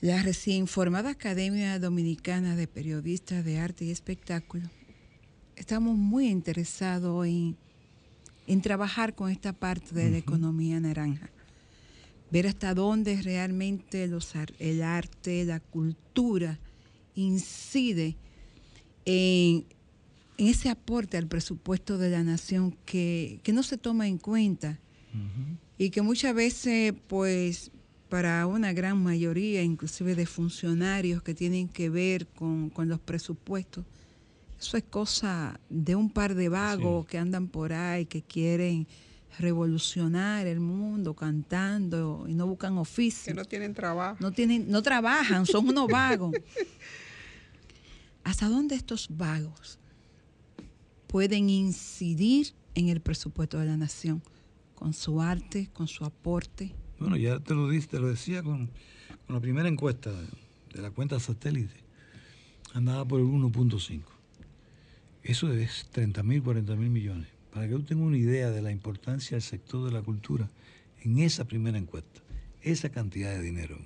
[0.00, 4.70] la recién formada Academia Dominicana de Periodistas de Arte y Espectáculo,
[5.56, 7.56] estamos muy interesados en,
[8.46, 11.30] en trabajar con esta parte de la economía naranja.
[12.30, 16.58] Ver hasta dónde realmente los, el arte, la cultura
[17.14, 18.16] incide
[19.04, 19.66] en,
[20.38, 24.78] en ese aporte al presupuesto de la nación que, que no se toma en cuenta
[25.76, 27.72] y que muchas veces, pues,
[28.10, 33.86] para una gran mayoría, inclusive de funcionarios que tienen que ver con, con los presupuestos,
[34.60, 38.86] eso es cosa de un par de vagos que andan por ahí, que quieren
[39.38, 43.32] revolucionar el mundo cantando y no buscan oficio.
[43.32, 44.18] Que no tienen trabajo.
[44.20, 46.34] No, tienen, no trabajan, son unos vagos.
[48.22, 49.78] ¿Hasta dónde estos vagos
[51.06, 54.22] pueden incidir en el presupuesto de la nación?
[54.74, 56.74] Con su arte, con su aporte.
[57.00, 58.66] Bueno, ya te lo, te lo decía con,
[59.26, 61.74] con la primera encuesta de la cuenta satélite.
[62.74, 64.02] Andaba por el 1.5.
[65.22, 67.28] Eso es 30 mil, 40 mil millones.
[67.52, 70.48] Para que tú tengas una idea de la importancia del sector de la cultura
[71.02, 72.20] en esa primera encuesta,
[72.62, 73.76] esa cantidad de dinero.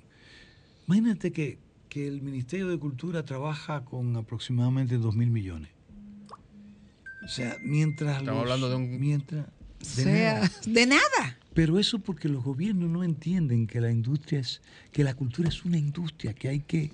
[0.87, 1.57] Imagínate que,
[1.89, 5.71] que el Ministerio de Cultura trabaja con aproximadamente 2 mil millones.
[7.23, 8.19] O sea, mientras...
[8.19, 9.47] Estamos los- hablando de un- Mientras,
[9.81, 11.39] O sea, de nada.
[11.55, 15.65] Pero eso porque los gobiernos no entienden que la industria es, que la cultura es
[15.65, 16.91] una industria, que hay que,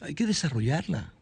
[0.00, 1.12] hay que desarrollarla.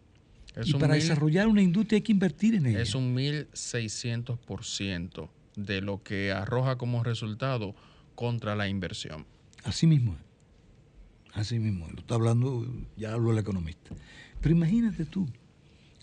[0.55, 2.81] Es y un para mil- desarrollar una industria hay que invertir en ella.
[2.81, 7.75] Es un 1600% de lo que arroja como resultado
[8.15, 9.27] contra la inversión.
[9.65, 10.21] Así mismo es.
[11.35, 11.93] Así mismo es.
[11.95, 13.91] Lo está hablando, ya habló el economista.
[14.41, 15.27] Pero imagínate tú,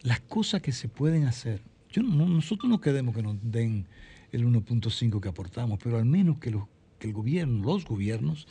[0.01, 1.61] las cosas que se pueden hacer.
[1.91, 3.85] Yo no- nosotros no queremos que nos den
[4.33, 6.65] el 1.5 que aportamos, pero al menos que, los-
[6.99, 8.47] el gobierno, los gobiernos,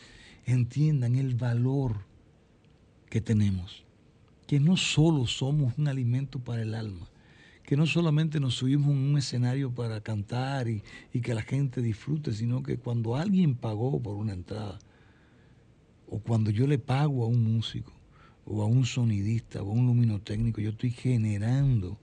[0.46, 2.06] entiendan el valor
[3.10, 3.84] que tenemos.
[4.46, 7.08] Que no solo somos un alimento para el alma,
[7.64, 11.80] que no solamente nos subimos en un escenario para cantar y, y que la gente
[11.82, 14.78] disfrute, sino que cuando alguien pagó por una entrada,
[16.08, 17.92] o cuando yo le pago a un músico,
[18.44, 21.98] o a un sonidista, o a un luminotécnico, yo estoy generando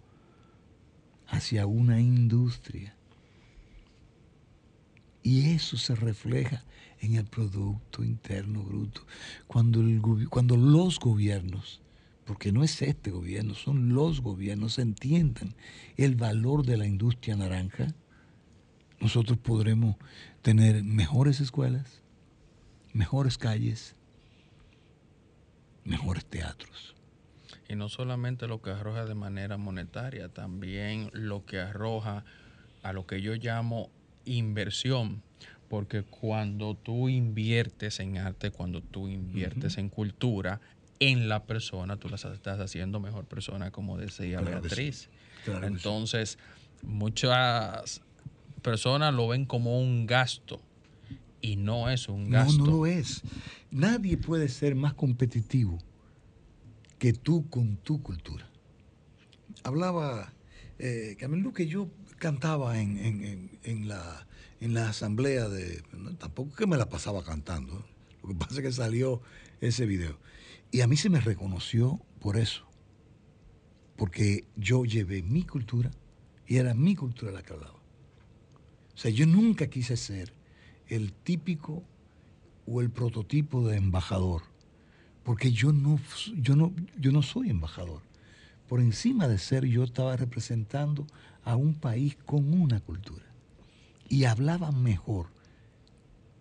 [1.27, 2.95] hacia una industria.
[5.21, 6.63] Y eso se refleja
[7.01, 9.01] en el Producto Interno Bruto.
[9.47, 11.81] Cuando, el cuando los gobiernos,
[12.25, 15.55] porque no es este gobierno, son los gobiernos, entiendan
[15.97, 17.87] el valor de la industria naranja,
[18.99, 19.95] nosotros podremos
[20.41, 22.01] tener mejores escuelas,
[22.93, 23.95] mejores calles,
[25.85, 26.95] mejores teatros.
[27.67, 32.25] Y no solamente lo que arroja de manera monetaria, también lo que arroja
[32.83, 33.89] a lo que yo llamo
[34.29, 35.21] inversión.
[35.67, 40.59] Porque cuando tú inviertes en arte, cuando tú inviertes en cultura,
[40.99, 44.75] en la persona, tú la estás haciendo mejor persona, como decía Claro que sí.
[44.75, 45.09] Beatriz.
[45.45, 45.73] Claro que sí.
[45.73, 46.37] Entonces,
[46.81, 48.01] muchas
[48.63, 50.59] personas lo ven como un gasto
[51.41, 52.57] y no es un gasto.
[52.57, 53.21] No, no lo es.
[53.71, 55.77] Nadie puede ser más competitivo
[56.97, 58.49] que tú con tu cultura.
[59.63, 60.33] Hablaba
[60.79, 62.97] eh, Camilo Luque, yo cantaba en,
[63.63, 64.27] en- la,
[64.61, 65.81] en la asamblea de...
[66.19, 67.85] tampoco que me la pasaba cantando,
[68.23, 69.21] lo que pasa es que salió
[69.61, 70.19] ese video.
[70.71, 72.65] Y a mí se me reconoció por eso,
[73.95, 75.91] porque yo llevé mi cultura
[76.47, 77.75] y era mi cultura la que hablaba.
[78.93, 80.33] O sea, yo nunca quise ser
[80.87, 81.83] el típico
[82.65, 84.43] o el prototipo de embajador,
[85.23, 85.99] porque yo no,
[86.37, 88.01] yo no, yo no soy embajador.
[88.67, 91.07] Por encima de ser, yo estaba representando
[91.43, 93.25] a un país con una cultura.
[94.07, 95.27] Y hablaba mejor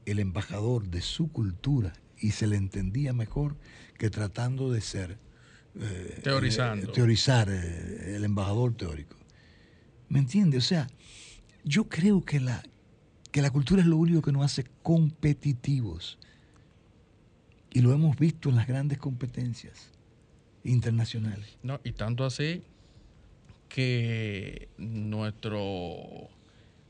[0.06, 3.56] el embajador de su cultura y se le entendía mejor
[3.98, 5.18] que tratando de ser...
[5.78, 6.88] eh, Teorizando.
[6.88, 9.16] eh, teorizar, eh, el embajador teórico.
[10.08, 10.56] ¿Me entiende?
[10.56, 10.88] O sea,
[11.64, 12.62] yo creo que la,
[13.30, 16.18] que la cultura es lo único que nos hace competitivos.
[17.70, 19.90] Y lo hemos visto en las grandes competencias
[20.64, 21.58] internacionales.
[21.62, 22.62] No, y tanto así
[23.68, 26.28] que nuestro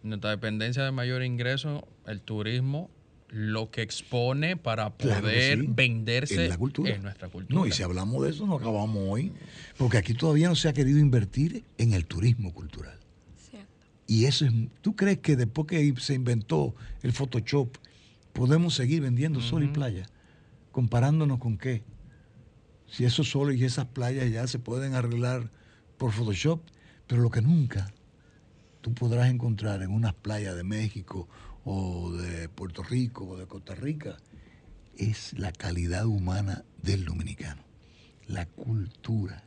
[0.03, 2.89] nuestra dependencia de mayor ingreso, el turismo,
[3.29, 5.67] lo que expone para Claro poder sí.
[5.69, 6.95] venderse En la cultura.
[6.95, 7.61] en nuestra cultura.
[7.61, 9.33] No, y si hablamos de eso, no acabamos hoy.
[9.77, 12.99] Porque aquí todavía no se ha querido invertir en el turismo cultural.
[13.51, 13.69] Cierto.
[14.07, 14.53] Y eso es.
[14.81, 17.77] ¿Tú crees que después que se inventó el Photoshop,
[18.33, 20.07] podemos seguir vendiendo sol y playa?
[20.73, 21.83] Comparándonos con qué?
[22.87, 25.51] Si esos soles y esas playas ya se pueden arreglar
[25.99, 26.63] por Photoshop,
[27.07, 27.93] pero lo que nunca
[28.81, 31.29] tú podrás encontrar en unas playas de México
[31.65, 34.17] o de Puerto Rico o de Costa Rica
[34.97, 37.63] es la calidad humana del dominicano,
[38.27, 39.43] la cultura,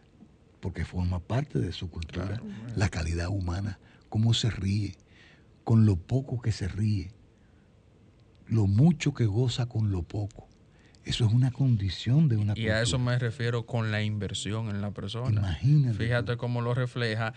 [0.60, 2.42] porque forma parte de su cultura,
[2.76, 4.96] la calidad humana, cómo se ríe,
[5.64, 7.12] con lo poco que se ríe,
[8.48, 10.51] lo mucho que goza con lo poco.
[11.04, 14.82] Eso es una condición de una Y a eso me refiero con la inversión en
[14.82, 15.42] la persona.
[15.42, 15.98] Imagínate.
[15.98, 17.34] Fíjate cómo lo refleja.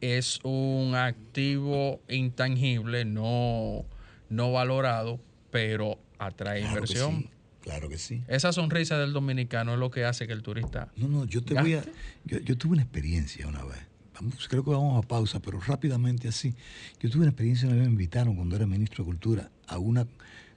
[0.00, 3.84] Es un activo intangible, no,
[4.30, 7.16] no valorado, pero atrae Claro que inversión.
[7.22, 7.30] sí,
[7.62, 8.22] claro que sí.
[8.28, 11.54] Esa sonrisa del dominicano es lo que hace que el turista No, no, yo te
[11.54, 11.84] voy a.
[12.24, 13.80] Yo, yo tuve una experiencia una vez,
[14.14, 16.54] vamos, creo que vamos a pausa, pero rápidamente así.
[17.00, 20.06] Yo tuve una experiencia una vez me invitaron cuando era ministro de Cultura a una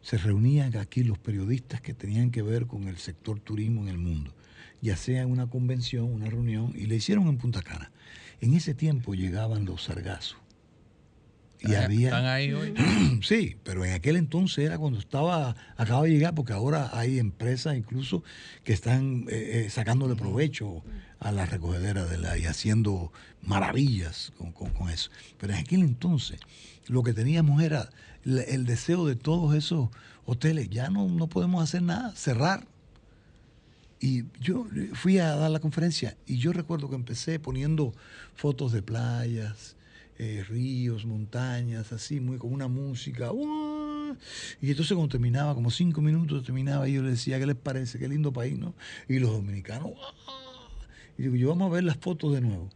[0.01, 3.97] se reunían aquí los periodistas que tenían que ver con el sector turismo en el
[3.97, 4.33] mundo,
[4.81, 7.91] ya sea una convención, una reunión, y le hicieron en Punta Cana.
[8.39, 10.40] En ese tiempo llegaban los sargazos.
[11.62, 12.74] Y ¿Están- había, están ahí hoy?
[13.24, 17.78] sí, pero en aquel entonces era cuando estaba, acaba de llegar, porque ahora hay empresas
[17.78, 18.24] incluso
[18.63, 20.84] que están eh, eh, sacándole provecho
[21.19, 25.12] a la recogedera de la y haciendo maravillas con, con- con eso.
[25.39, 26.39] Pero en aquel entonces
[26.88, 27.89] lo que teníamos era
[28.24, 29.89] la- el deseo de todos esos
[30.26, 32.65] hoteles, ya no, no podemos hacer nada, cerrar.
[34.00, 37.93] Y yo fui a dar la conferencia y yo recuerdo que empecé poniendo
[38.34, 39.76] fotos de playas,
[40.23, 43.31] eh, ríos, montañas, así, muy con una música.
[43.31, 44.15] ¡uah!
[44.62, 47.97] Y entonces cuando terminaba, como cinco minutos terminaba, y yo le decía, ¿qué les parece?
[47.97, 48.75] Qué lindo país, ¿no?
[49.10, 49.93] Y los dominicanos,
[51.17, 52.69] y digo, yo vamos a ver las fotos de nuevo.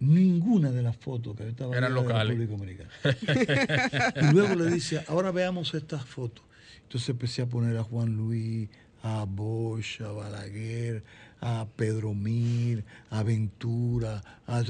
[0.00, 2.38] Ninguna de las fotos que yo estaba Eran locales.
[2.38, 4.30] República Dominicana.
[4.30, 6.46] y luego le dice, ahora veamos estas fotos.
[6.84, 8.70] Entonces empecé a poner a Juan Luis,
[9.02, 11.04] a Bosch, a Balaguer,
[11.42, 14.62] a Pedro Mir, a Ventura, a,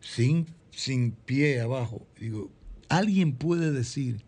[0.00, 0.46] sin,
[0.76, 2.06] sin pie abajo.
[2.20, 2.50] Digo,
[2.90, 4.22] ¿alguien puede decir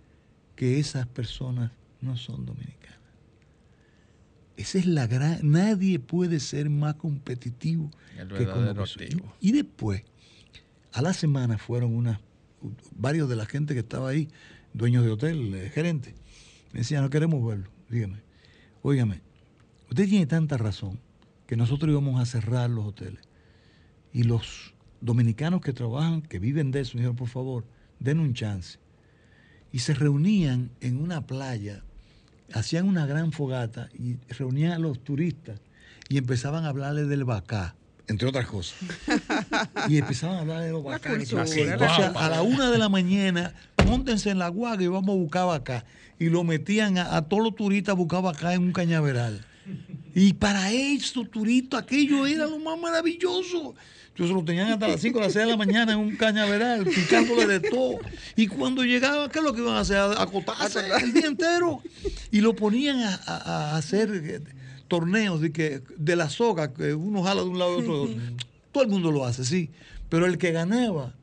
[0.56, 2.98] que esas personas no son dominicanas?
[4.56, 5.38] Esa es la gran...
[5.42, 8.46] Nadie puede ser más competitivo El que
[8.86, 9.04] soy.
[9.04, 9.34] activo.
[9.40, 10.02] Y después,
[10.92, 12.18] a la semana fueron unas,
[12.96, 14.28] varios de la gente que estaba ahí,
[14.72, 16.14] dueños de hotel, eh, gerentes,
[16.72, 17.70] me decían, no queremos verlo.
[17.90, 18.22] Dígame,
[18.80, 19.20] óigame,
[19.90, 20.98] usted tiene tanta razón
[21.46, 23.20] que nosotros íbamos a cerrar los hoteles.
[24.14, 27.64] Y los dominicanos que trabajan, que viven de eso, me dijeron, por favor,
[27.98, 28.78] den un chance.
[29.72, 31.82] Y se reunían en una playa,
[32.52, 35.60] hacían una gran fogata y reunían a los turistas
[36.08, 37.74] y empezaban a hablarles del bacá,
[38.08, 38.78] entre otras cosas.
[39.88, 43.54] y empezaban a hablar de los cultura, Entonces, la a la una de la mañana,
[43.86, 45.84] montense en la guaga y vamos a buscar bacá.
[46.18, 49.44] Y lo metían a, a todos los turistas a buscar bacá en un cañaveral.
[50.14, 53.74] Y para estos turistas aquello era lo más maravilloso.
[54.18, 56.84] Entonces lo tenían hasta las 5 o las 6 de la mañana en un cañaveral,
[56.84, 57.98] picándole de todo.
[58.34, 59.96] Y cuando llegaba, ¿qué es lo que iban a hacer?
[59.96, 61.80] Acotarse el día entero.
[62.32, 63.36] Y lo ponían a, a-
[63.74, 64.40] a hacer eh,
[64.88, 68.08] torneos de, que, de la soga, que uno jala de un lado y otro.
[68.72, 69.70] Todo el mundo lo hace, sí.
[70.08, 71.14] Pero el que ganaba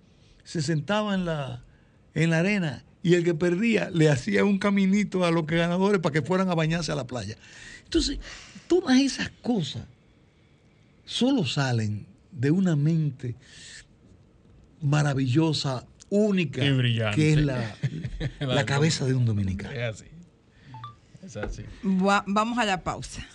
[0.46, 1.64] se sentaba en la,
[2.14, 6.00] en la arena y el que perdía le hacía un caminito a los que ganadores
[6.00, 7.36] para que fueran a bañarse a la playa.
[7.84, 8.20] Entonces,
[8.68, 9.84] todas esas cosas
[11.04, 13.36] solo salen de una mente
[14.82, 17.16] maravillosa, única, Y brillante.
[17.16, 17.76] que es la,
[18.40, 19.72] La cabeza de un dominicano.
[19.74, 20.06] Es así.
[21.24, 21.64] Es así.
[21.84, 23.26] Va- vamos a la pausa.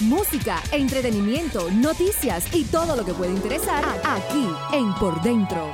[0.00, 5.72] Música, entretenimiento, noticias y todo lo que puede interesar aquí en Por Dentro.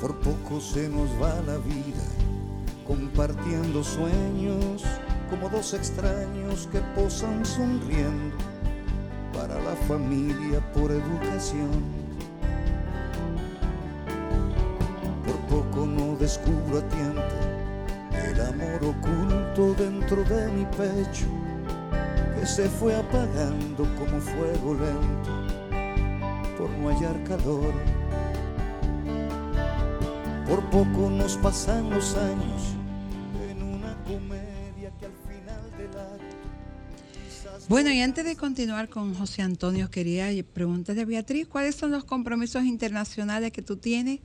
[0.00, 2.04] Por poco se nos va la vida
[2.86, 4.84] compartiendo sueños
[5.28, 8.36] como dos extraños que posan sonriendo
[9.32, 11.82] para la familia por educación.
[15.26, 17.22] Por poco no descubro a tiempo
[18.12, 21.26] el amor oculto dentro de mi pecho
[22.38, 25.48] que se fue apagando como fuego lento
[26.56, 27.97] por no hallar calor.
[30.48, 32.62] Por poco nos pasan los años
[33.50, 39.42] en una comedia que al final del acto Bueno, y antes de continuar con José
[39.42, 44.20] Antonio, quería preguntarle a Beatriz, ¿cuáles son los compromisos internacionales que tú tienes?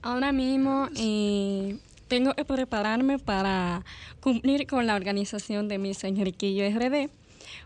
[0.00, 3.84] Ahora mismo eh, tengo que prepararme para
[4.20, 7.10] cumplir con la organización de Miss Enriquillo RD,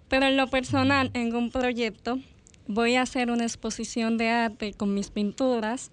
[0.09, 2.19] pero en lo personal, en un proyecto,
[2.67, 5.91] voy a hacer una exposición de arte con mis pinturas.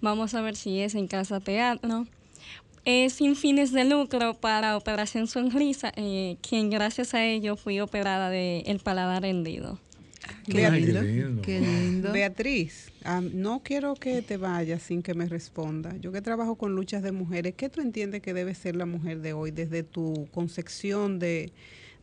[0.00, 2.06] Vamos a ver si es en Casa Teatro.
[2.84, 8.30] Es sin fines de lucro para Operación Sonrisa, eh, quien gracias a ello fui operada
[8.30, 9.78] de el paladar hendido.
[10.46, 11.02] Qué Ay, qué lindo.
[11.02, 11.42] lindo.
[11.42, 12.12] Qué lindo.
[12.12, 15.96] Beatriz, ah, no quiero que te vayas sin que me responda.
[15.98, 19.20] Yo que trabajo con luchas de mujeres, ¿qué tú entiendes que debe ser la mujer
[19.20, 21.52] de hoy desde tu concepción de,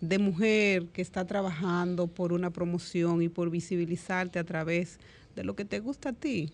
[0.02, 5.00] de mujer que está trabajando por una promoción y por visibilizarte a través
[5.36, 6.52] de lo que te gusta a ti?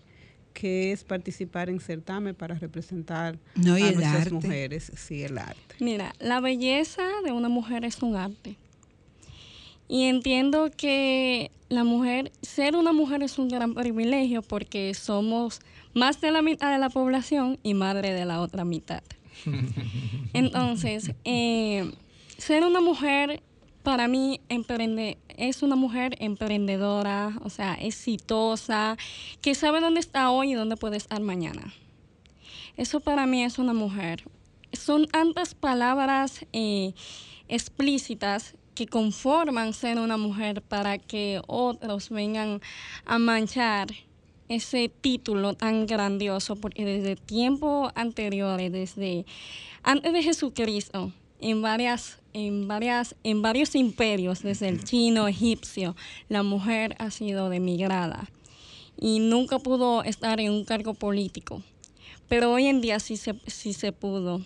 [0.52, 4.30] Que es participar en certamen para representar No, y a nuestras arte.
[4.34, 5.76] mujeres, sí, el arte.
[5.80, 8.56] Mira, la belleza de una mujer es un arte.
[9.88, 15.60] Y entiendo que la mujer, ser una mujer es un gran privilegio porque somos
[15.94, 19.02] más de la mitad de la población y madre de la otra mitad.
[20.32, 21.90] Entonces, eh,
[22.38, 23.42] ser una mujer
[23.82, 28.96] para mí emprende, es una mujer emprendedora, o sea, exitosa,
[29.40, 31.74] que sabe dónde está hoy y dónde puede estar mañana.
[32.76, 34.24] Eso para mí es una mujer.
[34.72, 36.94] Son tantas palabras eh,
[37.48, 42.60] explícitas que conforman ser una mujer para que otros vengan
[43.04, 43.88] a manchar
[44.48, 49.26] ese título tan grandioso, porque desde tiempos anteriores, desde
[49.82, 55.96] antes de Jesucristo, en varias en varias en varios imperios desde el chino egipcio.
[56.28, 58.30] La mujer ha sido demigrada
[58.98, 61.62] y nunca pudo estar en un cargo político.
[62.28, 64.40] Pero hoy en día sí se, sí se pudo.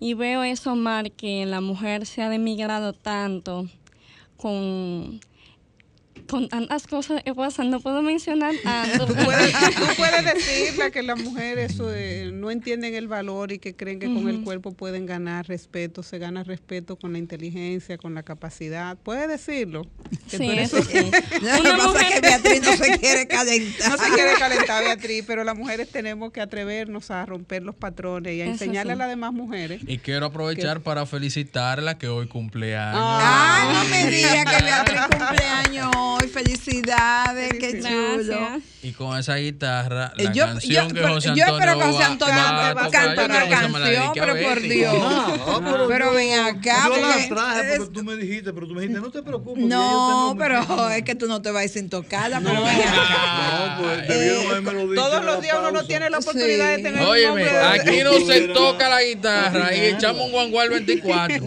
[0.00, 3.68] Y veo eso mal que la mujer se ha demigrado tanto
[4.36, 5.20] con
[6.28, 9.06] con tantas cosas que pasan, no puedo mencionar tanto.
[9.08, 13.74] Tú puedes, tú puedes decirle que las mujeres eh, no entienden el valor y que
[13.74, 16.02] creen que con el cuerpo pueden ganar respeto.
[16.02, 18.96] Se gana respeto con la inteligencia, con la capacidad.
[18.98, 19.86] Puedes decirlo.
[20.30, 20.98] Que Sí, tú eres- eso sí.
[21.40, 23.90] Lo que pasa es que Beatriz no se quiere calentar.
[23.90, 28.34] No se quiere calentar, Beatriz, pero las mujeres tenemos que atrevernos a romper los patrones
[28.34, 28.94] y a Eso enseñarle sí.
[28.94, 29.80] a las demás mujeres.
[29.86, 33.00] Y quiero aprovechar para felicitarla que hoy cumpleaños.
[33.00, 35.90] Ah, no me diga que Beatriz cumpleaños
[36.20, 36.28] hoy.
[36.28, 38.24] Felicidades, qué chulo.
[38.24, 38.62] Gracias.
[38.82, 41.84] Y con esa guitarra, Eh, la yo- canción yo- que José yo Antonio espero que
[41.84, 44.60] José Antonio va va a tocar, cantar yo una canción, pero por.
[44.60, 44.94] Dios.
[45.64, 48.68] Pero Pero yo- ven acá, Yo la porque traje es- porque tú me dijiste, pero
[48.68, 49.64] tú me dijiste, no te preocupes.
[49.64, 52.50] No, yo pero mi- es que tú no te vas a ir sin tocarla, No,
[52.50, 53.76] pero ven acá.
[53.78, 56.82] no, pues debieron haberme lo dicho Todos los días uno no tiene la oportunidad de
[56.82, 61.36] tener Óyeme, de- aquí no se toca la guitarra y echamos un guangual 24.
[61.36, 61.44] Sí.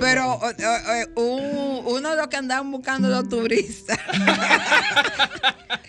[0.00, 3.98] Pero eh, eh, un- uno de los que andaban buscando los turistas.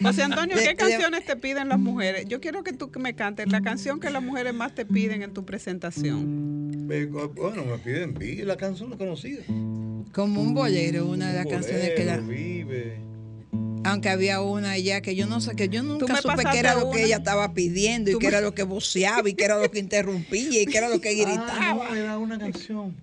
[0.01, 2.25] José Antonio, ¿qué de- canciones te piden las mujeres?
[2.27, 5.33] Yo quiero que tú me cantes la canción que las mujeres más te piden en
[5.33, 6.87] tu presentación.
[6.87, 9.43] Bueno, me piden vi la canción no conocida.
[10.13, 12.97] Como un bolero, una de las canciones que la, Bolero, Vive.
[13.85, 16.87] aunque había una ya que yo no sé, que yo nunca supe qué era lo
[16.87, 16.97] una.
[16.97, 19.71] que ella estaba pidiendo y qué me- era lo que voceaba y qué era lo
[19.71, 21.89] que interrumpía y qué era lo que Ah, gritaba.
[21.89, 22.95] no, era una canción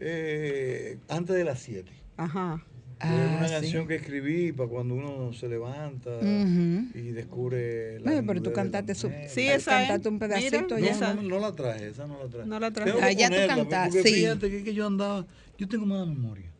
[0.00, 1.90] eh, antes de las 7.
[2.18, 2.62] Ajá.
[3.00, 3.54] Ah, una sí.
[3.54, 8.92] canción que escribí para cuando uno se levanta y descubre la Bueno, pero tú cantaste
[8.96, 9.08] su.
[9.28, 9.64] Sí, esa es.
[9.88, 11.14] cantaste un pedacito Mira, No, ya.
[11.14, 12.48] no, no la traje, esa no la traje.
[12.48, 12.90] No la traje.
[12.90, 14.14] Tengo que Ah, ya tú cantaste, sí.
[14.14, 15.24] Fíjate que, que yo andaba,
[15.56, 16.50] yo tengo mala memoria.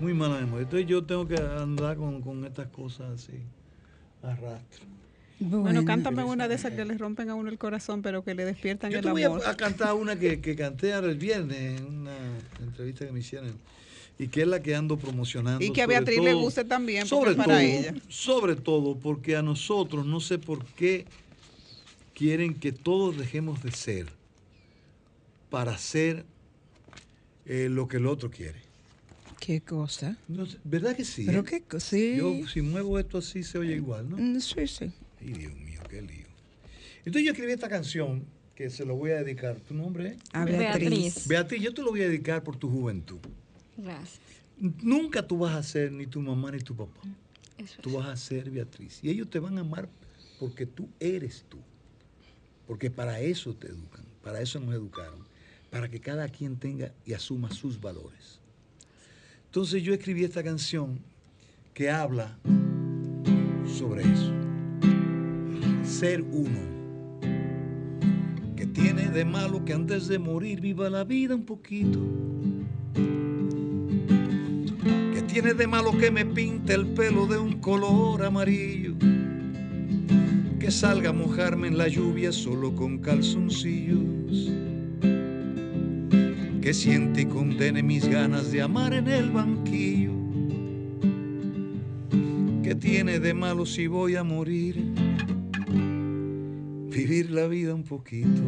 [0.00, 0.64] Muy mala memoria.
[0.64, 3.38] Entonces yo tengo que andar con, con estas cosas así.
[4.22, 4.84] Arrastro.
[5.38, 8.44] Bueno, cántame una de esas que le rompen a uno el corazón, pero que le
[8.44, 9.42] despiertan Yo el te voy amor.
[9.46, 12.12] a, a cantar una que, que canté el viernes en una
[12.60, 13.52] entrevista que me hicieron
[14.20, 15.64] y que es la que ando promocionando.
[15.64, 17.94] Y que a Beatriz le guste también, porque Sobre es para todo, ella.
[18.08, 21.06] sobre todo porque a nosotros no sé por qué
[22.12, 24.08] quieren que todos dejemos de ser
[25.48, 26.26] para ser
[27.46, 28.60] eh, lo que el otro quiere.
[29.40, 30.18] ¿Qué cosa?
[30.28, 31.24] No ¿Verdad que sí?
[31.24, 31.44] Pero eh?
[31.48, 32.16] qué cosa, sí.
[32.18, 34.18] Yo si muevo esto así se oye igual, ¿no?
[34.18, 34.92] Mm, Sí, sí.
[35.22, 36.26] Ay, Dios mío, qué lío.
[37.06, 39.56] Entonces yo escribí esta canción que se lo voy a dedicar.
[39.60, 40.16] ¿Tu nombre es?
[40.34, 40.44] A.
[40.44, 41.26] Beatriz.
[41.26, 43.20] Beatriz, yo te lo voy a dedicar por tu juventud.
[43.82, 44.20] Gracias.
[44.82, 47.00] Nunca tú vas a ser ni tu mamá ni tu papá.
[47.56, 49.00] Eso Tú vas a ser Beatriz.
[49.02, 49.88] Y ellos te van a amar
[50.38, 51.58] porque tú eres tú.
[52.66, 55.26] Porque para eso te educan, para eso nos educaron.
[55.70, 58.40] Para que cada quien tenga y asuma sus valores.
[59.46, 61.00] Entonces yo escribí esta canción
[61.74, 62.38] que habla
[63.66, 64.32] sobre eso.
[65.84, 66.60] Ser uno.
[68.56, 71.98] Que tiene de malo que antes de morir viva la vida un poquito.
[75.32, 78.94] Tiene de malo que me pinte el pelo de un color amarillo.
[80.58, 84.50] Que salga a mojarme en la lluvia solo con calzoncillos.
[86.60, 90.10] Que siente y condene mis ganas de amar en el banquillo.
[92.64, 94.84] Que tiene de malo si voy a morir.
[96.90, 98.42] Vivir la vida un poquito.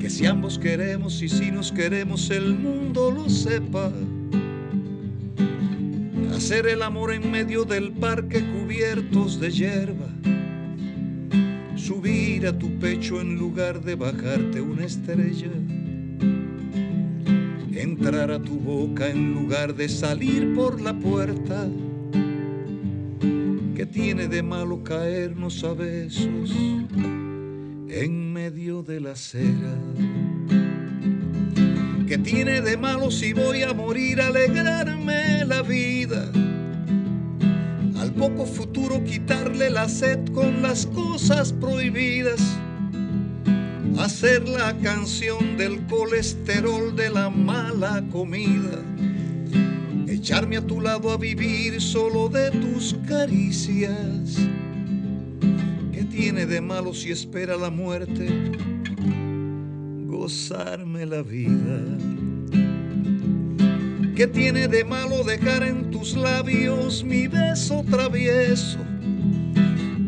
[0.00, 3.92] Que si ambos queremos y si nos queremos el mundo lo sepa.
[6.44, 10.10] Hacer el amor en medio del parque cubiertos de hierba.
[11.74, 15.50] Subir a tu pecho en lugar de bajarte una estrella.
[17.72, 21.66] Entrar a tu boca en lugar de salir por la puerta.
[23.74, 26.54] ¿Qué tiene de malo caernos a besos
[27.88, 29.78] en medio de la acera?
[32.06, 36.30] ¿Qué tiene de malo si voy a morir alegrarme la vida?
[37.98, 42.40] Al poco futuro quitarle la sed con las cosas prohibidas.
[43.98, 48.82] Hacer la canción del colesterol de la mala comida.
[50.06, 54.36] Echarme a tu lado a vivir solo de tus caricias.
[55.90, 58.73] ¿Qué tiene de malo si espera la muerte?
[60.24, 61.98] La vida.
[64.16, 68.78] ¿Qué tiene de malo dejar en tus labios mi beso travieso?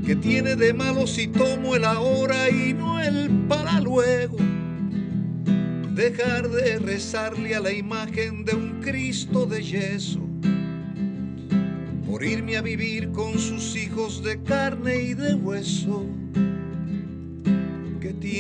[0.07, 4.39] ¿Qué tiene de malo si tomo el ahora y no el para luego?
[5.93, 10.27] Dejar de rezarle a la imagen de un Cristo de yeso.
[12.07, 16.07] Por irme a vivir con sus hijos de carne y de hueso.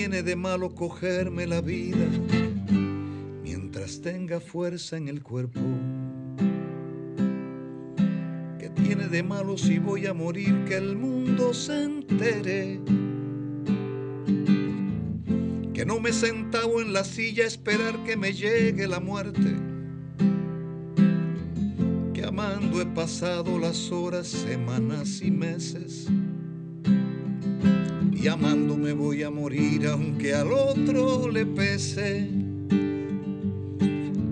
[0.06, 2.06] ¿Qué tiene de malo cogerme la vida?
[3.42, 5.58] mientras tenga fuerza en el cuerpo.
[8.56, 12.80] ¿Qué tiene de malo si voy a morir que el mundo se entere?
[15.74, 19.56] Que no me sentado en la silla a esperar que me llegue la muerte.
[22.14, 26.06] Que amando he pasado las horas, semanas y meses.
[28.26, 32.28] Y amando me voy a morir aunque al otro le pese.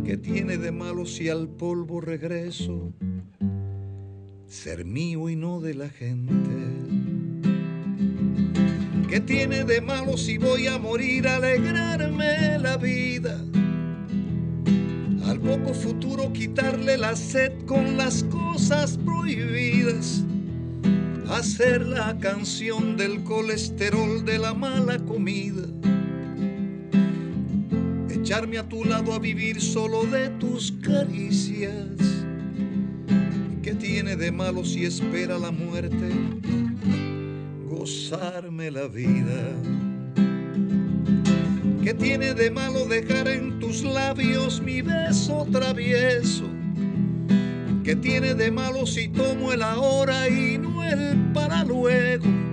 [0.05, 2.93] ¿Qué tiene de malo si al polvo regreso?
[4.49, 6.33] Ser mío y no de la gente.
[9.09, 13.41] ¿Qué tiene de malo si voy a morir alegrarme la vida?
[15.25, 20.25] Al poco futuro quitarle la sed con las cosas prohibidas.
[21.29, 25.65] Hacer la canción del colesterol de la mala comida
[28.25, 31.99] echarme a tu lado a vivir solo de tus caricias.
[33.63, 36.09] ¿Qué tiene de malo si espera la muerte?
[37.69, 39.53] Gozarme la vida.
[41.85, 46.45] ¿Qué tiene de malo dejar en tus labios mi beso travieso?
[47.85, 50.74] ¿Qué tiene de malo si tomo el ahora y no
[51.33, 52.45] para luego?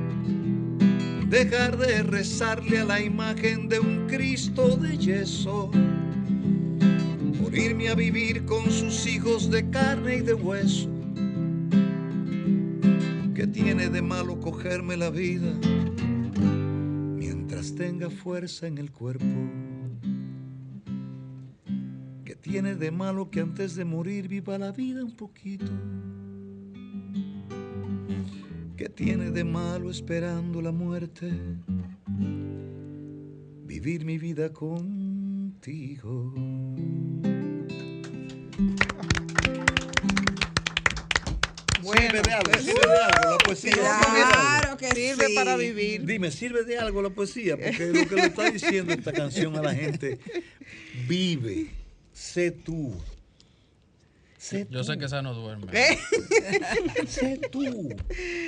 [1.31, 5.71] dejar de rezarle a la imagen de un Cristo de yeso,
[7.41, 10.89] por irme a vivir con sus hijos de carne y de hueso.
[13.33, 15.53] ¿Qué tiene de malo cogerme la vida
[17.15, 19.25] mientras tenga fuerza en el cuerpo?
[22.25, 25.71] ¿Qué tiene de malo que antes de morir viva la vida un poquito?
[28.77, 31.31] ¿Qué tiene de malo esperando la muerte?
[33.65, 36.33] Vivir mi vida contigo.
[41.81, 43.73] sirve de algo, sirve de algo la poesía.
[43.73, 45.35] Claro que Sirve sí.
[45.35, 46.05] para vivir.
[46.05, 47.57] Dime, ¿sirve de algo la poesía?
[47.57, 50.19] Porque lo que le está diciendo esta canción a la gente,
[51.07, 51.67] vive,
[52.13, 52.93] sé tú.
[54.41, 54.85] Sé Yo tú.
[54.85, 55.67] sé que esa no duerme.
[55.71, 55.99] ¿Eh?
[57.07, 57.89] Sé tú.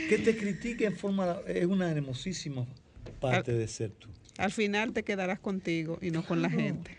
[0.10, 1.38] Que te critique en forma.
[1.48, 2.66] Es una hermosísima
[3.20, 4.08] parte de ser tú.
[4.40, 6.98] Al final te quedarás contigo y no con la gente.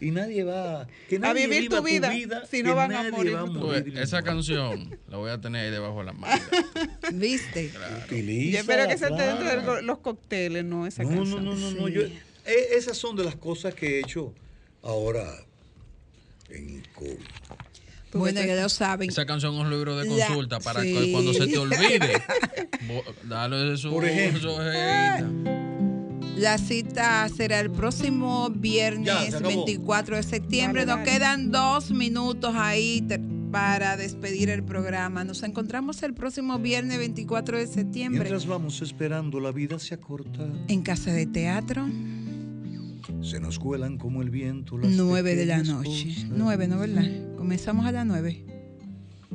[0.00, 0.86] Y nadie va.
[1.08, 2.12] Que A vivir tu vida,
[2.48, 3.46] si no van a morir va.
[3.46, 6.40] Pues, esa canción la voy a tener ahí debajo de la mano.
[7.14, 7.72] ¿Viste?
[7.72, 9.74] Yo Utilízala, espero que se esté dentro de claro.
[9.76, 11.44] lo- los cócteles, no esa No, no, canción.
[11.44, 11.86] no, no, no.
[11.88, 11.92] Sí.
[11.94, 12.12] Yo, eh,
[12.76, 14.32] esas son de las cosas que he hecho
[14.82, 15.26] ahora
[16.50, 17.18] en COVID.
[18.18, 19.08] Bueno, ya lo saben.
[19.08, 20.92] Esa canción es un libro de La- consulta para sí.
[20.94, 22.22] que cuando se te olvide,
[23.24, 24.56] dale su, Por ejemplo.
[26.36, 29.48] La cita será el próximo Ya, viernes acabó.
[29.48, 30.84] 24 de septiembre.
[30.84, 33.02] Dale, Nos quedan dos minutos ahí
[33.50, 35.24] para despedir el programa.
[35.24, 40.46] Nos encontramos el próximo viernes 24 de septiembre Mientras vamos esperando, la vida se acorta.
[40.68, 41.86] en Casa de Teatro,
[43.22, 46.08] Se nos cuelan como el viento las 9 de la noche.
[46.08, 46.26] cosas.
[46.30, 47.36] 9, ¿no verdad?
[47.36, 48.44] Comenzamos a las 9.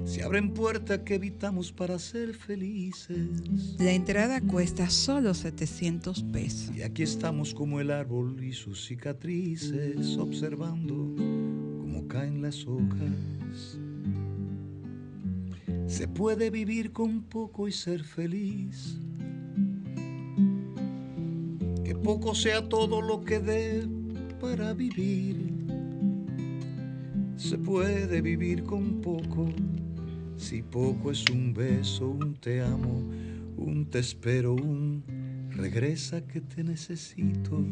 [0.06, 3.76] Se abren puertas que evitamos para ser felices.
[3.78, 6.76] La entrada cuesta solo 700 pesos.
[6.76, 13.78] Y aquí estamos como el árbol y sus cicatrices, observando cómo caen las hojas.
[15.88, 18.98] Se puede vivir con poco y ser feliz.
[22.02, 23.88] Que poco sea todo lo que dé
[24.40, 25.38] para vivir.
[27.36, 29.48] Se puede vivir con poco,
[30.36, 33.04] si poco es un beso, un te amo,
[33.56, 35.04] un te espero, un
[35.52, 37.64] regresa que te necesito.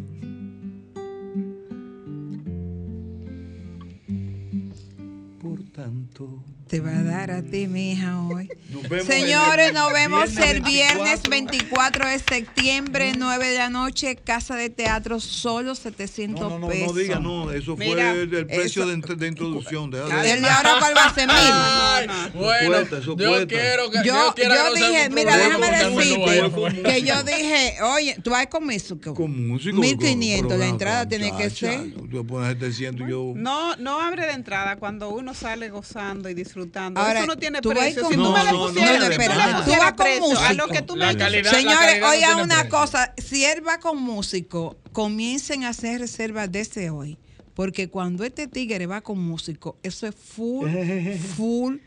[5.41, 6.43] por tanto.
[6.69, 8.47] Te va a dar a ti, mi hija, hoy.
[8.69, 11.29] Nos Señores, nos vemos viernes el viernes 24.
[11.29, 16.67] 24 de septiembre, 9 de la noche, Casa de Teatro, solo 700 No, no, no,
[16.67, 16.93] pesos.
[16.93, 19.89] no diga, no, eso fue Mira, el, el precio eso- de, int- de introducción.
[19.89, 21.27] deja ¿El de- de ahora cuál va a ser?
[21.27, 21.35] Mil.
[21.39, 23.47] Ay, bueno, cuesta, eso yo cuesta.
[23.47, 27.23] quiero que Yo, yo, quiero yo que no sea dije, mira, déjame decirte que yo
[27.23, 29.15] dije, oye, tú vas con músico.
[29.15, 29.75] Con músico.
[29.77, 31.93] 1500, con- la entrada tiene que ser.
[32.11, 33.33] Tú pones 700 y yo.
[33.35, 36.58] No, no abre de entrada cuando uno sale gozando y disfrutando.
[36.95, 38.01] Ahora, Eso no tiene tú vas precio.
[38.03, 39.95] con Si tú me le No, no, pusieras, no, si no, tú no, vas con
[40.05, 40.67] precio a lo músico.
[40.69, 42.69] que tú me La dices, calidad- la Señores, oigan una precio.
[42.69, 47.17] cosa, si él va con músico, comiencen a hacer reservas desde hoy,
[47.53, 50.69] porque cuando este tigre va con músico, eso es full,
[51.37, 51.77] full,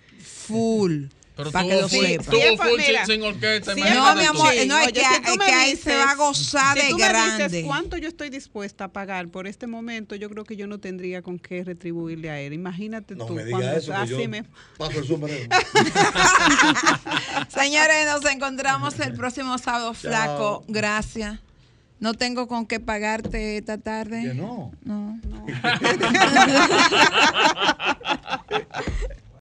[0.47, 1.05] full.
[1.35, 2.25] Pero para que lo sepa.
[2.31, 3.75] tuvo Sí, full mira, sin orquesta.
[3.75, 5.97] sí, No, mi amor, Sí, no es oye, que, si es que ahí dices- se
[5.97, 7.49] va a gozar si de tú me grande.
[7.49, 10.79] dices cuánto yo estoy dispuesta a pagar por este momento, yo creo que yo no
[10.79, 12.53] tendría con qué retribuirle a él.
[12.53, 13.33] Imagínate No tú.
[13.35, 14.45] me cuando diga eso, que así yo me-
[14.77, 15.49] paso el sombrero.
[17.49, 20.65] Señores, nos encontramos el próximo sábado, flaco.
[20.69, 21.39] Gracias.
[21.99, 24.23] No tengo con qué pagarte esta tarde.
[24.23, 24.73] Que no.
[24.85, 25.19] No.